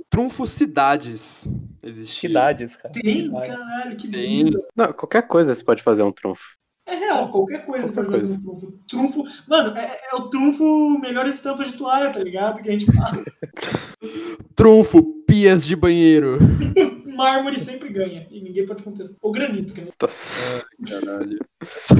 [0.08, 1.46] Trunfo Cidades.
[1.84, 2.28] Existia.
[2.28, 2.92] Cidades, cara.
[2.92, 4.44] Tem, caralho, que Tem.
[4.44, 4.64] lindo.
[4.74, 6.56] Não, qualquer coisa você pode fazer um trunfo.
[6.86, 8.72] É real, qualquer coisa Qualquer pode fazer um trunfo.
[8.88, 9.24] Trunfo.
[9.48, 12.62] Mano, é, é o trunfo melhor estampa de toalha, tá ligado?
[12.62, 13.24] Que a gente fala.
[14.54, 16.38] Trunfo Pias de banheiro.
[17.14, 18.26] Mármore sempre ganha.
[18.30, 19.16] E ninguém pode contestar.
[19.22, 19.92] Ou granito, que nem.
[20.00, 21.38] Nossa, caralho.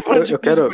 [0.06, 0.68] Eu, eu quero,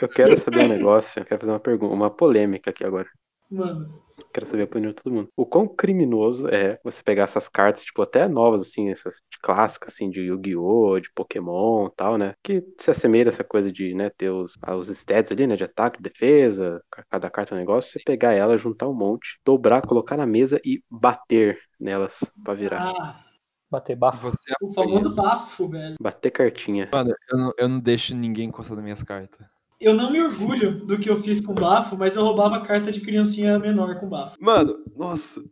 [0.00, 3.08] eu quero saber um negócio, eu quero fazer uma pergunta, uma polêmica aqui agora.
[3.50, 4.05] Mano.
[4.36, 5.30] Quero saber a opinião de todo mundo.
[5.34, 9.94] O quão criminoso é você pegar essas cartas, tipo, até novas, assim, essas de clássicas,
[9.94, 12.34] assim, de Yu-Gi-Oh!, de Pokémon e tal, né?
[12.42, 15.56] Que se assemelha a essa coisa de, né, ter os, ah, os stats ali, né,
[15.56, 19.80] de ataque, defesa, cada carta é um negócio, você pegar ela, juntar um monte, dobrar,
[19.80, 22.92] colocar na mesa e bater nelas pra virar.
[22.94, 23.24] Ah,
[23.70, 24.30] Bater bafo.
[24.30, 25.96] Você o famoso bafo, velho.
[26.00, 26.88] Bater cartinha.
[26.92, 29.46] Mano, eu não, eu não deixo ninguém encostar nas minhas cartas.
[29.78, 33.00] Eu não me orgulho do que eu fiz com bafo, mas eu roubava carta de
[33.00, 34.36] criancinha menor com bafo.
[34.40, 35.44] Mano, nossa.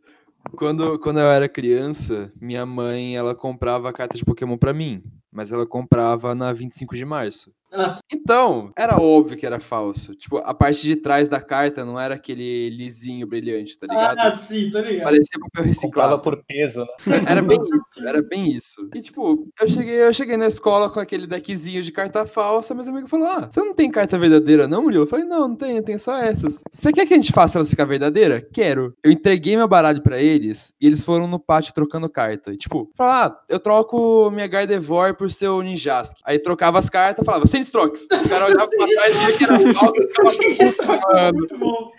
[0.56, 5.02] Quando, quando eu era criança, minha mãe, ela comprava carta de Pokémon pra mim.
[5.30, 7.52] Mas ela comprava na 25 de março.
[7.74, 10.14] Ah, Então, era óbvio que era falso.
[10.14, 14.18] Tipo, a parte de trás da carta não era aquele lisinho brilhante, tá ligado?
[14.18, 15.04] ah, sim, tô ligado.
[15.04, 16.22] Parecia papel Comprava reciclado.
[16.22, 17.22] por peso, né?
[17.26, 18.88] Era bem isso, era bem isso.
[18.94, 22.88] E tipo, eu cheguei, eu cheguei na escola com aquele deckzinho de carta falsa, meus
[22.88, 25.02] amigos falaram: Ah, você não tem carta verdadeira, não, Murilo?
[25.04, 26.62] Eu falei, não, não tenho, eu tenho só essas.
[26.70, 28.46] Você quer que a gente faça elas ficar verdadeira?
[28.52, 28.94] Quero.
[29.02, 32.52] Eu entreguei meu baralho pra eles e eles foram no pátio trocando carta.
[32.52, 36.16] E, tipo, falaram, ah, eu troco minha Gardevoir por seu Ninjask.
[36.24, 38.04] Aí trocava as cartas, falava, Sandstrokes.
[38.04, 41.46] O cara olhava pra trás e via que era falso, ficava puta, mano.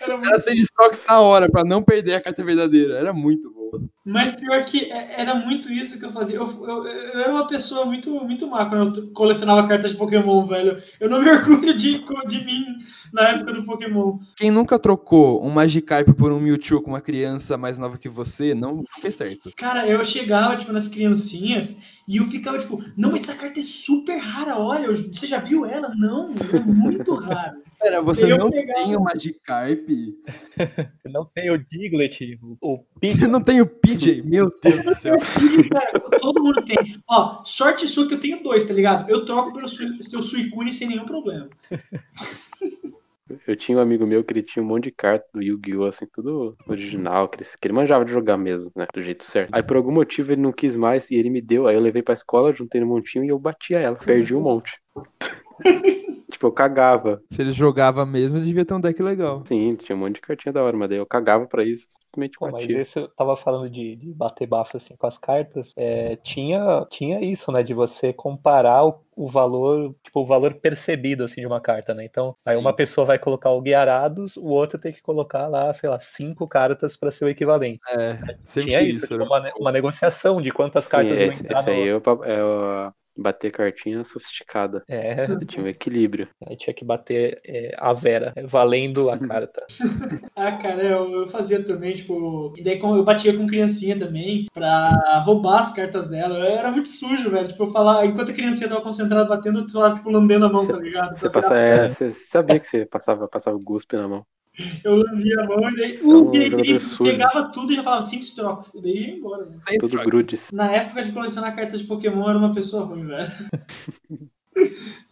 [0.00, 2.98] Era muito Era Sandstrokes na hora, pra não perder a carta verdadeira.
[2.98, 3.65] Era muito bom.
[4.04, 6.36] Mas pior que é- era muito isso que eu fazia.
[6.36, 10.46] Eu, eu, eu era uma pessoa muito, muito má quando eu colecionava cartas de Pokémon,
[10.46, 10.80] velho.
[11.00, 12.64] Eu não me orgulho de, de mim
[13.12, 14.18] na época do Pokémon.
[14.36, 18.54] Quem nunca trocou um Magikarp por um Mewtwo com uma criança mais nova que você,
[18.54, 19.50] não fez certo.
[19.56, 24.18] Cara, eu chegava, tipo, nas criancinhas e eu ficava, tipo, não, essa carta é super
[24.18, 25.92] rara, olha, você já viu ela?
[25.96, 27.56] Não, é muito rara.
[27.86, 29.88] Pera, você Eu não pegava- tem o Magikarp?
[31.06, 33.28] Não tem o Diglett, o, Você Pidgey.
[33.28, 34.22] não tem o PJ?
[34.22, 35.16] Meu Deus do céu.
[35.70, 36.76] Cara, todo mundo tem.
[37.08, 39.08] Ó, sorte sua que eu tenho dois, tá ligado?
[39.08, 41.48] Eu troco pelo seu Suicune sem nenhum problema.
[43.46, 45.84] Eu tinha um amigo meu que ele tinha um monte de carta do Yu-Gi-Oh!
[45.86, 48.86] assim, tudo original, que ele, que ele manjava de jogar mesmo, né?
[48.94, 49.50] Do jeito certo.
[49.52, 51.66] Aí por algum motivo ele não quis mais e ele me deu.
[51.66, 53.96] Aí eu levei pra escola, juntei no montinho e eu batia ela.
[53.96, 54.80] Perdi um monte.
[56.36, 57.22] tipo, eu cagava.
[57.30, 59.42] Se ele jogava mesmo, ele devia ter um deck legal.
[59.46, 62.38] Sim, tinha um monte de cartinha da hora, mas daí eu cagava pra isso, simplesmente
[62.38, 65.72] Pô, mas esse eu tava falando de, de bater bafo assim com as cartas.
[65.76, 67.62] é, tinha, tinha isso, né?
[67.62, 72.04] De você comparar o, o valor, tipo, o valor percebido assim de uma carta, né?
[72.04, 72.60] Então, aí Sim.
[72.60, 76.46] uma pessoa vai colocar o Guiarados, o outro tem que colocar lá, sei lá, cinco
[76.46, 77.80] cartas para ser o equivalente.
[77.88, 79.18] É, sempre tinha isso, isso.
[79.18, 79.24] tipo, né?
[79.24, 81.86] uma, uma negociação de quantas Sim, cartas iam esse, entrar esse aí no...
[81.86, 84.82] eu, é o bater cartinha sofisticada.
[84.88, 86.28] É, tinha um equilíbrio.
[86.46, 89.64] aí tinha que bater é, a Vera, é, valendo a carta.
[90.34, 92.52] Ah, cara, eu, eu fazia também, tipo.
[92.58, 96.38] E daí eu batia com criancinha também pra roubar as cartas dela.
[96.38, 97.48] Eu era muito sujo, velho.
[97.48, 100.66] Tipo, eu falar, enquanto a criancinha tava concentrada batendo, eu tava, tipo, lambendo a mão,
[100.66, 101.18] Cê- tá ligado?
[101.18, 104.26] Você passa, é, sabia que você passava, passava o guspe na mão.
[104.82, 106.00] Eu lambia a mão e daí.
[106.02, 108.74] um Uh, e e pegava tudo e já falava cinco strokes.
[108.74, 109.58] E daí ia embora, né?
[109.78, 110.50] Tudo grudes.
[110.50, 113.30] Na época de colecionar cartas de Pokémon, era uma pessoa ruim, velho.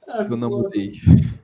[0.08, 0.58] Ah, Eu não pô.
[0.62, 0.92] mudei.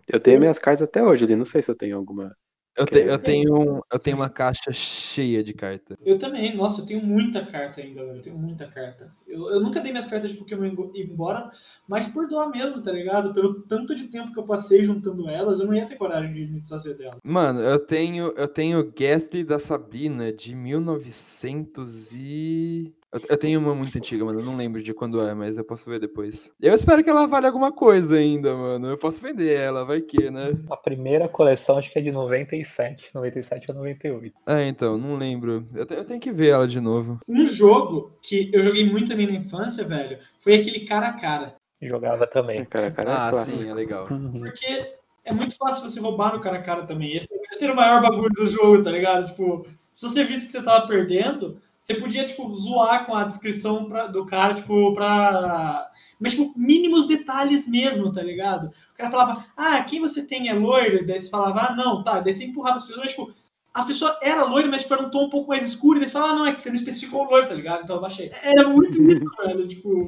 [0.09, 2.35] Eu tenho minhas cartas até hoje ali, não sei se eu tenho alguma.
[2.77, 5.99] Eu, te- eu, tenho, eu tenho uma caixa cheia de carta.
[6.05, 8.19] Eu também, nossa, eu tenho muita carta ainda, velho.
[8.19, 9.13] Eu tenho muita carta.
[9.27, 11.51] Eu, eu nunca dei minhas cartas de Pokémon embora,
[11.87, 13.35] mas por dó mesmo, tá ligado?
[13.35, 16.47] Pelo tanto de tempo que eu passei juntando elas, eu não ia ter coragem de
[16.47, 17.19] me desfazer delas.
[17.25, 23.75] Mano, eu tenho eu tenho Ghastly da Sabrina de 1900 e eu, eu tenho uma
[23.75, 26.51] muito antiga, mano, eu não lembro de quando é, mas eu posso ver depois.
[26.61, 28.89] Eu espero que ela valha alguma coisa ainda, mano.
[28.89, 30.53] Eu posso vender ela, vai que, né?
[30.71, 34.35] A primeira coleção acho que é de 97, 97 ou 98.
[34.47, 35.67] É, então, não lembro.
[35.75, 37.19] Eu, te- eu tenho que ver ela de novo.
[37.29, 41.55] Um jogo que eu joguei muito também na infância, velho, foi aquele cara a cara.
[41.83, 42.65] Jogava também.
[42.67, 43.57] Cara, cara, é Ah, clássico.
[43.59, 44.07] sim, é legal.
[44.07, 44.93] Porque
[45.25, 47.17] é muito fácil você roubar no cara a cara também.
[47.17, 49.27] Esse, esse era o maior bagulho do jogo, tá ligado?
[49.27, 53.87] Tipo, se você visse que você tava perdendo, você podia, tipo, zoar com a descrição
[53.87, 55.89] pra- do cara, tipo, pra.
[56.19, 58.67] Mas, tipo, mínimos detalhes mesmo, tá ligado?
[58.93, 61.07] O cara falava, ah, quem você tem é loiro?
[61.07, 62.21] Daí você falava, ah, não, tá.
[62.21, 63.33] Daí você empurrava as pessoas, mas, tipo,
[63.73, 66.09] a pessoa era loira, mas tipo, era um tom um pouco mais escuro, e daí
[66.09, 67.85] você falava, ah, não, é que você não especificou o loiro, tá ligado?
[67.85, 68.31] Então eu baixei.
[68.43, 69.67] Era muito isso, velho.
[69.67, 70.07] Tipo,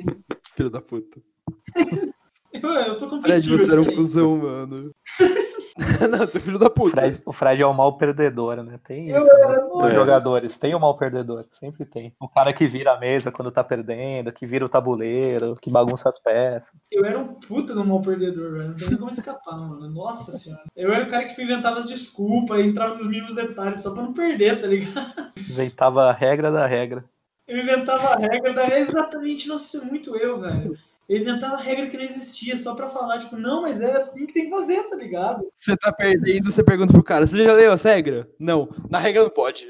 [0.55, 1.23] Filho da puta.
[2.53, 3.59] eu, eu sou Fred, competitivo.
[3.59, 4.77] você era um cuzão, mano.
[6.11, 6.91] não, você é filho da O puta.
[6.91, 8.79] Fred, o Fred é o mal perdedor, né?
[8.85, 9.27] Tem isso.
[9.27, 9.59] né?
[9.73, 12.15] Os jogadores, tem o mal perdedor, sempre tem.
[12.21, 16.09] O cara que vira a mesa quando tá perdendo, que vira o tabuleiro, que bagunça
[16.09, 16.73] as peças.
[16.91, 18.69] Eu era um puta do mal perdedor, velho.
[18.69, 19.89] Não tem nem como escapar, mano.
[19.89, 20.63] Nossa senhora.
[20.77, 24.03] Eu era o cara que inventava as desculpas e entrava nos mínimos detalhes só pra
[24.03, 25.33] não perder, tá ligado?
[25.37, 27.05] Inventava a regra da regra.
[27.49, 30.79] Eu inventava a regra da exatamente, nossa, isso é muito eu, velho.
[31.09, 34.25] Eu inventava a regra que não existia só pra falar, tipo, não, mas é assim
[34.27, 35.47] que tem que fazer, tá ligado?
[35.55, 38.29] Você tá perdendo, você pergunta pro cara, você já leu essa regra?
[38.39, 39.69] Não, na regra não pode.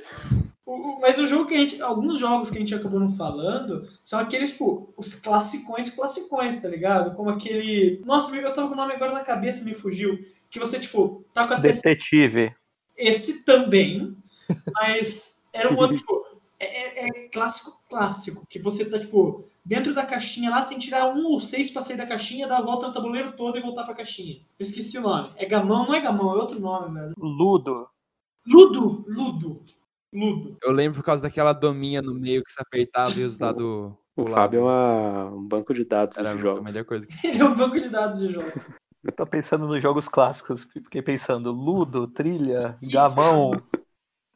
[0.64, 1.82] O- o- mas o jogo que a gente.
[1.82, 6.68] Alguns jogos que a gente acabou não falando são aqueles, tipo, os classicões classicões, tá
[6.68, 7.14] ligado?
[7.16, 8.00] Como aquele.
[8.04, 10.18] Nossa, eu tava com o nome agora na cabeça me fugiu.
[10.50, 12.54] Que você, tipo, tá com as peças Detetive.
[12.96, 14.14] Esse também,
[14.74, 16.24] mas era um outro, tipo,
[16.60, 20.78] é, é- é clássico, clássico, que você tá, tipo, dentro da caixinha lá, você tem
[20.78, 23.56] que tirar um ou seis pra sair da caixinha, dar a volta no tabuleiro todo
[23.58, 24.36] e voltar pra caixinha.
[24.58, 25.32] Eu esqueci o nome.
[25.36, 25.86] É gamão?
[25.86, 27.14] Não é gamão, é outro nome, velho.
[27.16, 27.86] Ludo.
[28.46, 29.04] Ludo!
[29.08, 29.62] Ludo!
[30.14, 30.56] Ludo.
[30.62, 33.96] Eu lembro por causa daquela dominha no meio que você apertava e os dados O
[34.14, 34.34] pulavam.
[34.34, 36.62] Fábio é uma- um banco de dados Era de a jogos.
[36.64, 38.52] melhor coisa que Ele é um banco de dados de jogo.
[39.02, 40.64] Eu tô pensando nos jogos clássicos.
[40.64, 43.52] Fiquei pensando Ludo, Trilha, Gamão,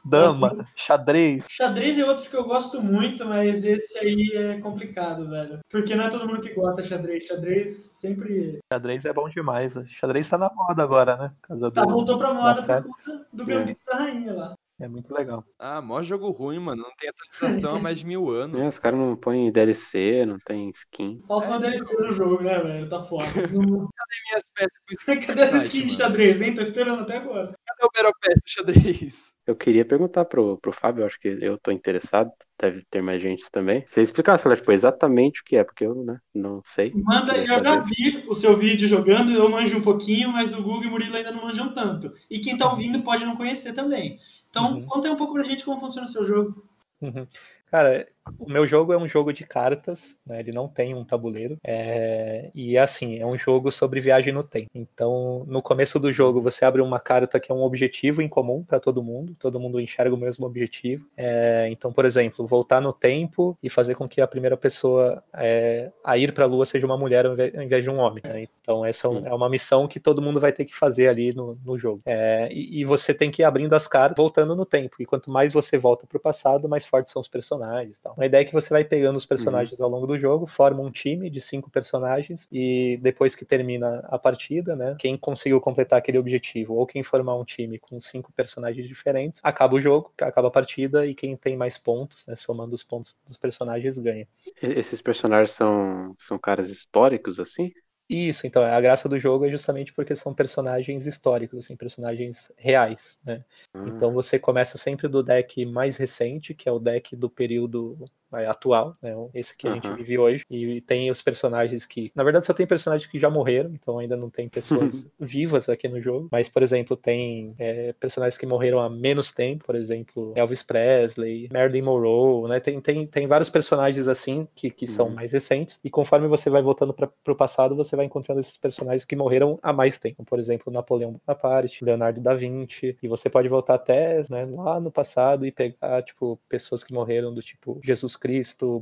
[0.09, 1.45] Dama, Xadrez.
[1.49, 5.59] Xadrez é outro que eu gosto muito, mas esse aí é complicado, velho.
[5.71, 7.25] Porque não é todo mundo que gosta de xadrez.
[7.27, 8.59] Xadrez sempre.
[8.73, 9.73] Xadrez é bom demais.
[9.89, 11.33] Xadrez tá na moda agora, né?
[11.43, 14.55] Casa Tá, do- voltou pra da moda por conta do Gambito da Rainha lá.
[14.79, 15.43] É muito legal.
[15.59, 16.83] Ah, mó jogo ruim, mano.
[16.83, 18.67] Não tem atualização há mais de mil É, anos.
[18.69, 21.19] os caras não põem DLC, não tem skin.
[21.27, 22.87] Falta uma DLC no jogo, né, velho?
[22.87, 23.25] Tá foda.
[23.53, 23.89] Não-
[24.31, 26.55] Minhas peças com skin Cadê essa skin de xadrez, hein?
[26.55, 27.55] Tô esperando até agora.
[27.77, 29.37] Cadê o Battle Pass do xadrez?
[29.47, 33.45] Eu queria perguntar pro, pro Fábio, acho que eu tô interessado, deve ter mais gente
[33.51, 33.85] também.
[33.87, 36.93] Você explicasse, tipo, exatamente o que é, porque eu né, não sei.
[36.95, 37.85] Manda, eu já saber.
[37.85, 41.17] vi o seu vídeo jogando, eu manjo um pouquinho, mas o Google e o Murilo
[41.17, 42.13] ainda não manjam tanto.
[42.31, 44.19] E quem tá ouvindo pode não conhecer também.
[44.51, 44.87] Então, Uhum.
[44.87, 46.67] conta aí um pouco pra gente como funciona o seu jogo.
[47.01, 47.27] Uhum.
[47.71, 48.09] Cara,
[48.39, 50.41] o meu jogo é um jogo de cartas, né?
[50.41, 51.57] Ele não tem um tabuleiro.
[51.65, 52.51] É...
[52.55, 54.71] E assim, é um jogo sobre viagem no tempo.
[54.75, 58.63] Então, no começo do jogo, você abre uma carta que é um objetivo em comum
[58.65, 59.35] para todo mundo.
[59.39, 61.07] Todo mundo enxerga o mesmo objetivo.
[61.17, 65.91] É, Então, por exemplo, voltar no tempo e fazer com que a primeira pessoa é,
[66.05, 68.23] a ir para a Lua seja uma mulher ao invés de um homem.
[68.25, 68.47] né?
[68.61, 71.33] Então, essa é um- é uma missão que todo mundo vai ter que fazer ali
[71.33, 72.01] no, no jogo.
[72.07, 74.97] É, e, e você tem que ir abrindo as cartas, voltando no tempo.
[75.01, 77.97] E quanto mais você volta para o passado, mais fortes são os personagens.
[77.99, 78.16] e Tal.
[78.17, 80.91] A ideia é que você vai pegando os personagens ao longo do jogo, forma um
[80.91, 86.19] time de cinco personagens e depois que termina a partida, né, quem conseguiu completar aquele
[86.19, 90.51] objetivo ou quem formar um time com cinco personagens diferentes, acaba o jogo, acaba a
[90.51, 94.27] partida e quem tem mais pontos, né, somando os pontos dos personagens ganha.
[94.63, 97.73] Esses personagens são, são caras históricos, assim?
[98.09, 103.19] Isso, então, a graça do jogo é justamente porque são personagens históricos, assim, personagens reais,
[103.25, 103.45] né?
[103.75, 107.99] Ah, Então você começa sempre do deck mais recente, que é o deck do período
[108.33, 109.15] atual, né?
[109.35, 109.97] Esse que a gente Aham.
[109.97, 110.45] vive hoje.
[110.51, 112.11] E tem os personagens que.
[112.15, 115.89] Na verdade, só tem personagens que já morreram, então ainda não tem pessoas vivas aqui
[115.89, 116.29] no jogo.
[116.31, 121.49] Mas, por exemplo, tem é, personagens que morreram há menos tempo, por exemplo, Elvis Presley,
[121.53, 122.61] Marilyn Monroe, né?
[122.61, 125.15] Tem, tem, tem vários personagens assim que, que são Uhum.
[125.15, 125.79] mais recentes.
[125.85, 129.59] E conforme você vai voltando para o passado, você vai encontrando esses personagens que morreram
[129.63, 130.25] há mais tempo.
[130.25, 132.97] Por exemplo, Napoleão Bonaparte, Leonardo da Vinci.
[133.03, 137.33] E você pode voltar até né, lá no passado e pegar, tipo, pessoas que morreram
[137.33, 138.26] do tipo Jesus Cristo,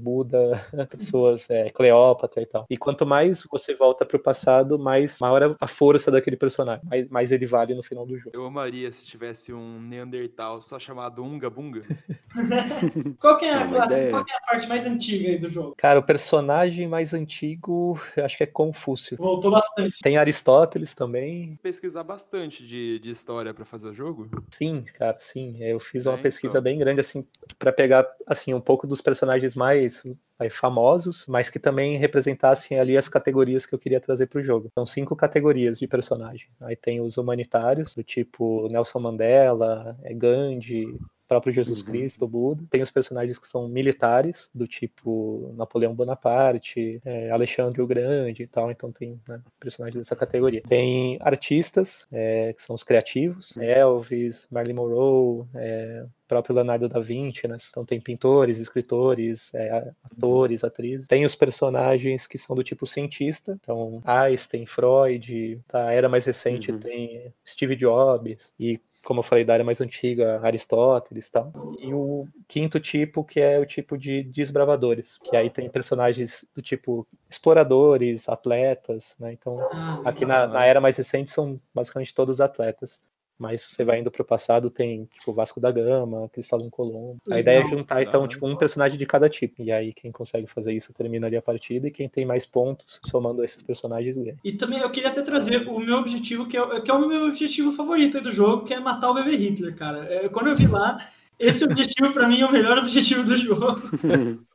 [0.01, 0.53] Buda,
[0.91, 2.67] pessoas, é, Cleópatra e tal.
[2.71, 7.09] E quanto mais você volta pro passado, mais maior é a força daquele personagem, mais,
[7.09, 8.31] mais ele vale no final do jogo.
[8.35, 11.83] Eu amaria se tivesse um Neandertal só chamado Unga Bunga.
[13.21, 15.39] Qual que é a É uma classe, qual que é a parte mais antiga aí
[15.39, 15.75] do jogo?
[15.77, 19.17] Cara, o personagem mais antigo, eu acho que é Confúcio.
[19.17, 20.01] Voltou bastante.
[20.03, 21.59] Tem Aristóteles também.
[21.63, 24.29] Pesquisar bastante de, de história pra fazer o jogo.
[24.51, 25.57] Sim, cara, sim.
[25.63, 26.63] Eu fiz uma É, pesquisa então.
[26.63, 27.27] bem grande, assim,
[27.59, 29.24] para pegar, assim, um pouco dos personagens
[29.55, 30.03] mais
[30.39, 34.43] vai, famosos, mas que também representassem ali as categorias que eu queria trazer para o
[34.43, 34.69] jogo.
[34.75, 36.49] São cinco categorias de personagem.
[36.61, 40.87] Aí tem os humanitários, do tipo Nelson Mandela, é Gandhi,
[41.35, 41.87] próprio Jesus Uhum.
[41.87, 42.63] Cristo, Buda.
[42.71, 48.47] Tem os personagens que são militares, do tipo Napoleão Bonaparte, é, Alexandre o Grande e
[48.47, 48.71] tal.
[48.71, 50.63] Então tem né, personagens dessa categoria.
[50.63, 57.49] Tem artistas, é, que são os criativos, Elvis, Marilyn Monroe, é, próprio Leonardo da Vinci,
[57.49, 57.57] né?
[57.69, 61.07] Então tem pintores, escritores, é, atores, atrizes.
[61.09, 66.71] Tem os personagens que são do tipo cientista, então Einstein, Freud, da era mais recente
[66.71, 66.79] Uhum.
[66.79, 71.53] tem Steve Jobs e como eu falei, da era mais antiga, Aristóteles e tal.
[71.79, 76.63] E o quinto tipo, que é o tipo de desbravadores, que aí tem personagens do
[76.63, 79.33] tipo exploradores, atletas, né?
[79.33, 83.03] Então, Ah, aqui na, na era mais recente são basicamente todos atletas.
[83.39, 87.19] Mas você vai indo pro passado, tem, tipo, Vasco da Gama, Cristóvão Colombo.
[87.29, 89.61] A ideia é juntar, então, tipo, um personagem de cada tipo.
[89.61, 93.01] E aí, quem consegue fazer isso termina ali a partida, e quem tem mais pontos,
[93.05, 94.37] somando esses personagens, ganha.
[94.45, 97.09] E também eu queria até trazer o meu objetivo, que é, o- que é o
[97.09, 100.05] meu objetivo favorito aí do jogo, que é matar o bebê Hitler, cara.
[100.13, 101.05] É, quando eu vi lá,
[101.39, 103.83] esse objetivo pra mim é o melhor objetivo do jogo.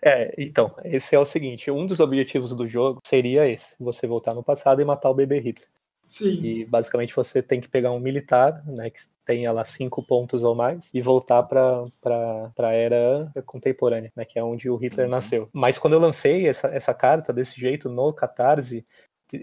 [0.00, 4.32] É, então, esse é o seguinte: um dos objetivos do jogo seria esse: você voltar
[4.32, 5.68] no passado e matar o bebê Hitler.
[6.10, 6.44] Sim.
[6.44, 10.56] E basicamente você tem que pegar um militar, né, que tenha lá cinco pontos ou
[10.56, 11.84] mais, e voltar para
[12.58, 15.12] a era contemporânea, né, que é onde o Hitler Uhum.
[15.12, 15.48] nasceu.
[15.52, 18.84] Mas quando eu lancei essa, essa carta desse jeito no Catarse,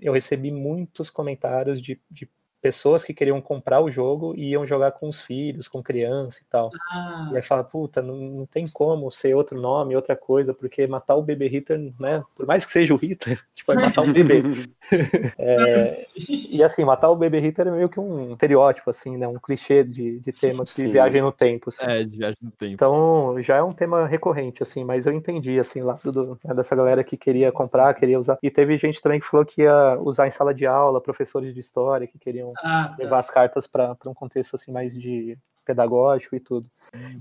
[0.02, 2.30] eu recebi muitos comentários de, de
[2.62, 6.46] pessoas que queriam comprar o jogo e iam jogar com os filhos, com criança e
[6.50, 6.76] tal.
[6.92, 10.88] Ah, E aí fala, puta, não, não tem como ser outro nome, outra coisa, porque
[10.88, 12.24] matar o bebê Hitler, né?
[12.36, 14.42] Por mais que seja o Hitler, tipo, é matar um bebê.
[15.40, 16.08] É,
[16.52, 19.28] e assim, matar o bebê Hitler é meio que um estereótipo, assim, né?
[19.28, 20.88] Um clichê de, de Sim, temas de sim.
[20.88, 21.70] viagem no tempo.
[21.70, 21.86] assim.
[21.86, 22.74] É, de viagem no tempo.
[22.74, 26.76] Então já é um tema recorrente, assim, mas eu entendi, assim, lá do, né, dessa
[26.76, 28.38] galera que queria comprar, queria usar.
[28.42, 31.60] E teve gente também que falou que ia usar em sala de aula, professores de
[31.60, 32.96] história que queriam ah, tá.
[33.00, 36.70] levar as cartas para um contexto assim mais de pedagógico e tudo.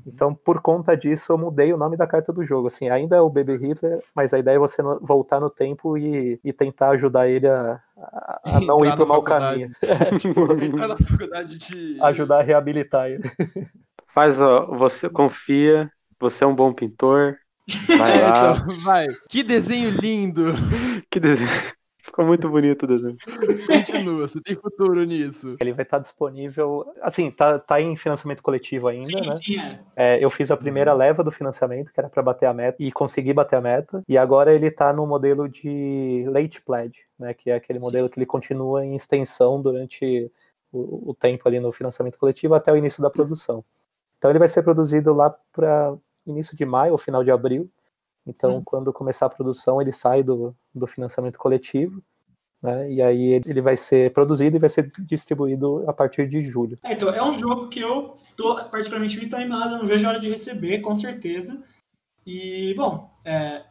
[0.06, 2.68] Então, por conta disso, eu mudei o nome da carta do jogo.
[2.68, 6.38] Assim, ainda é o Baby Hitler, mas a ideia é você voltar no tempo e,
[6.44, 9.70] e tentar ajudar ele a, a- a não ir pro na mau caminho.
[9.82, 11.98] É, tipo, Entrar na faculdade de.
[12.00, 13.28] ajudar a reabilitar ele.
[14.06, 17.36] Faz, ó, você confia, você é um bom pintor.
[17.98, 18.56] Vai lá.
[18.62, 19.08] então, vai.
[19.28, 20.52] Que desenho lindo!
[21.10, 21.50] Que desenho.
[22.16, 23.18] Ficou muito bonito o desenho.
[23.66, 25.54] Continua, você tem futuro nisso.
[25.60, 29.38] Ele vai estar disponível, assim, tá, tá em financiamento coletivo ainda, Sim, né?
[29.42, 30.14] sim, é.
[30.14, 32.90] É, eu fiz a primeira leva do financiamento, que era para bater a meta, e
[32.90, 34.02] consegui bater a meta.
[34.08, 38.18] E agora ele está no modelo de late pledge, né, que é aquele modelo que
[38.18, 40.32] ele continua em extensão durante
[40.72, 43.62] o, o tempo ali no financiamento coletivo até o início da produção.
[44.16, 45.94] Então ele vai ser produzido lá para
[46.26, 47.70] início de maio ou final de abril.
[48.26, 48.62] Então, Hum.
[48.64, 52.02] quando começar a produção, ele sai do, do financiamento coletivo.
[52.62, 56.78] Né, e aí ele- vai ser produzido e vai ser distribuído a partir de julho.
[56.82, 60.10] É, então, é um jogo que eu tô particularmente muito animado, eu não vejo a
[60.10, 61.62] hora de receber, com certeza.
[62.26, 63.62] E, bom, é,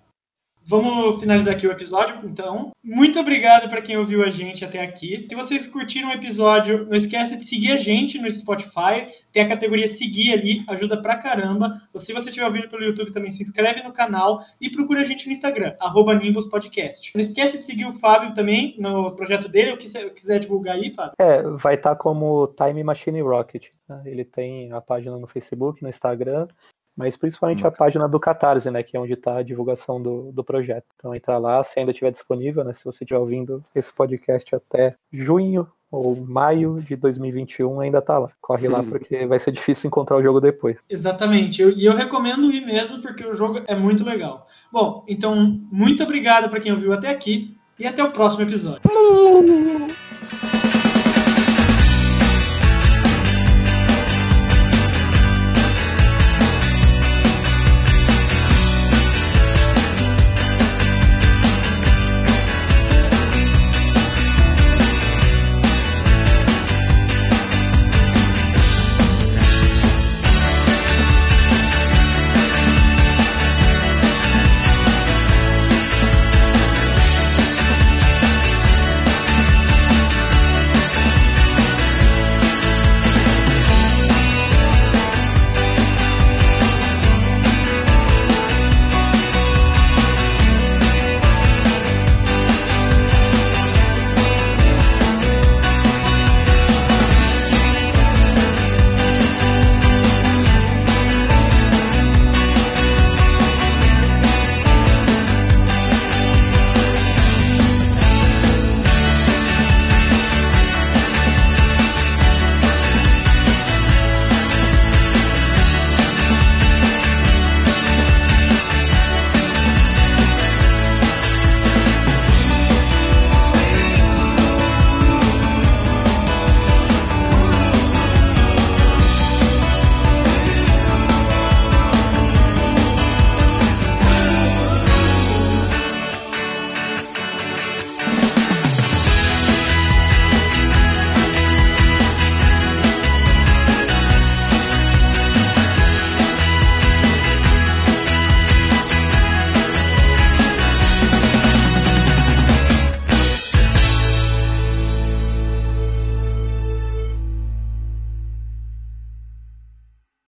[0.66, 2.72] vamos finalizar aqui o episódio, então.
[2.84, 5.26] Muito obrigado para quem ouviu a gente até aqui.
[5.30, 9.48] Se vocês curtiram o episódio, não esquece de seguir a gente no Spotify, tem a
[9.48, 11.82] categoria seguir ali, ajuda pra caramba.
[11.94, 15.06] Ou se você estiver ouvindo pelo YouTube também, se inscreve no canal e procura a
[15.06, 17.12] gente no Instagram, arroba Nimbus Podcast.
[17.16, 20.90] Não esquece de seguir o Fábio também no projeto dele, ou quiser, quiser divulgar aí,
[20.92, 21.14] Fábio.
[21.20, 23.68] É, vai estar como Time Machine Rocket.
[24.04, 26.48] Ele tem a página no Facebook, no Instagram,
[26.96, 28.82] mas principalmente a página do Catarse, né?
[28.84, 30.86] Que é onde está a divulgação do, do projeto.
[30.96, 32.74] Então entra lá, se ainda estiver disponível, né?
[32.74, 38.30] Se você estiver ouvindo esse podcast até junho ou maio de 2021, ainda tá lá.
[38.42, 40.80] Corre lá porque vai ser difícil encontrar o jogo depois.
[40.90, 41.62] Exatamente.
[41.62, 44.48] Eu- E eu, recomendo ir mesmo, porque o jogo é muito legal.
[44.72, 45.36] Bom, então,
[45.72, 48.82] muito obrigado para quem ouviu até aqui e até o próximo episódio.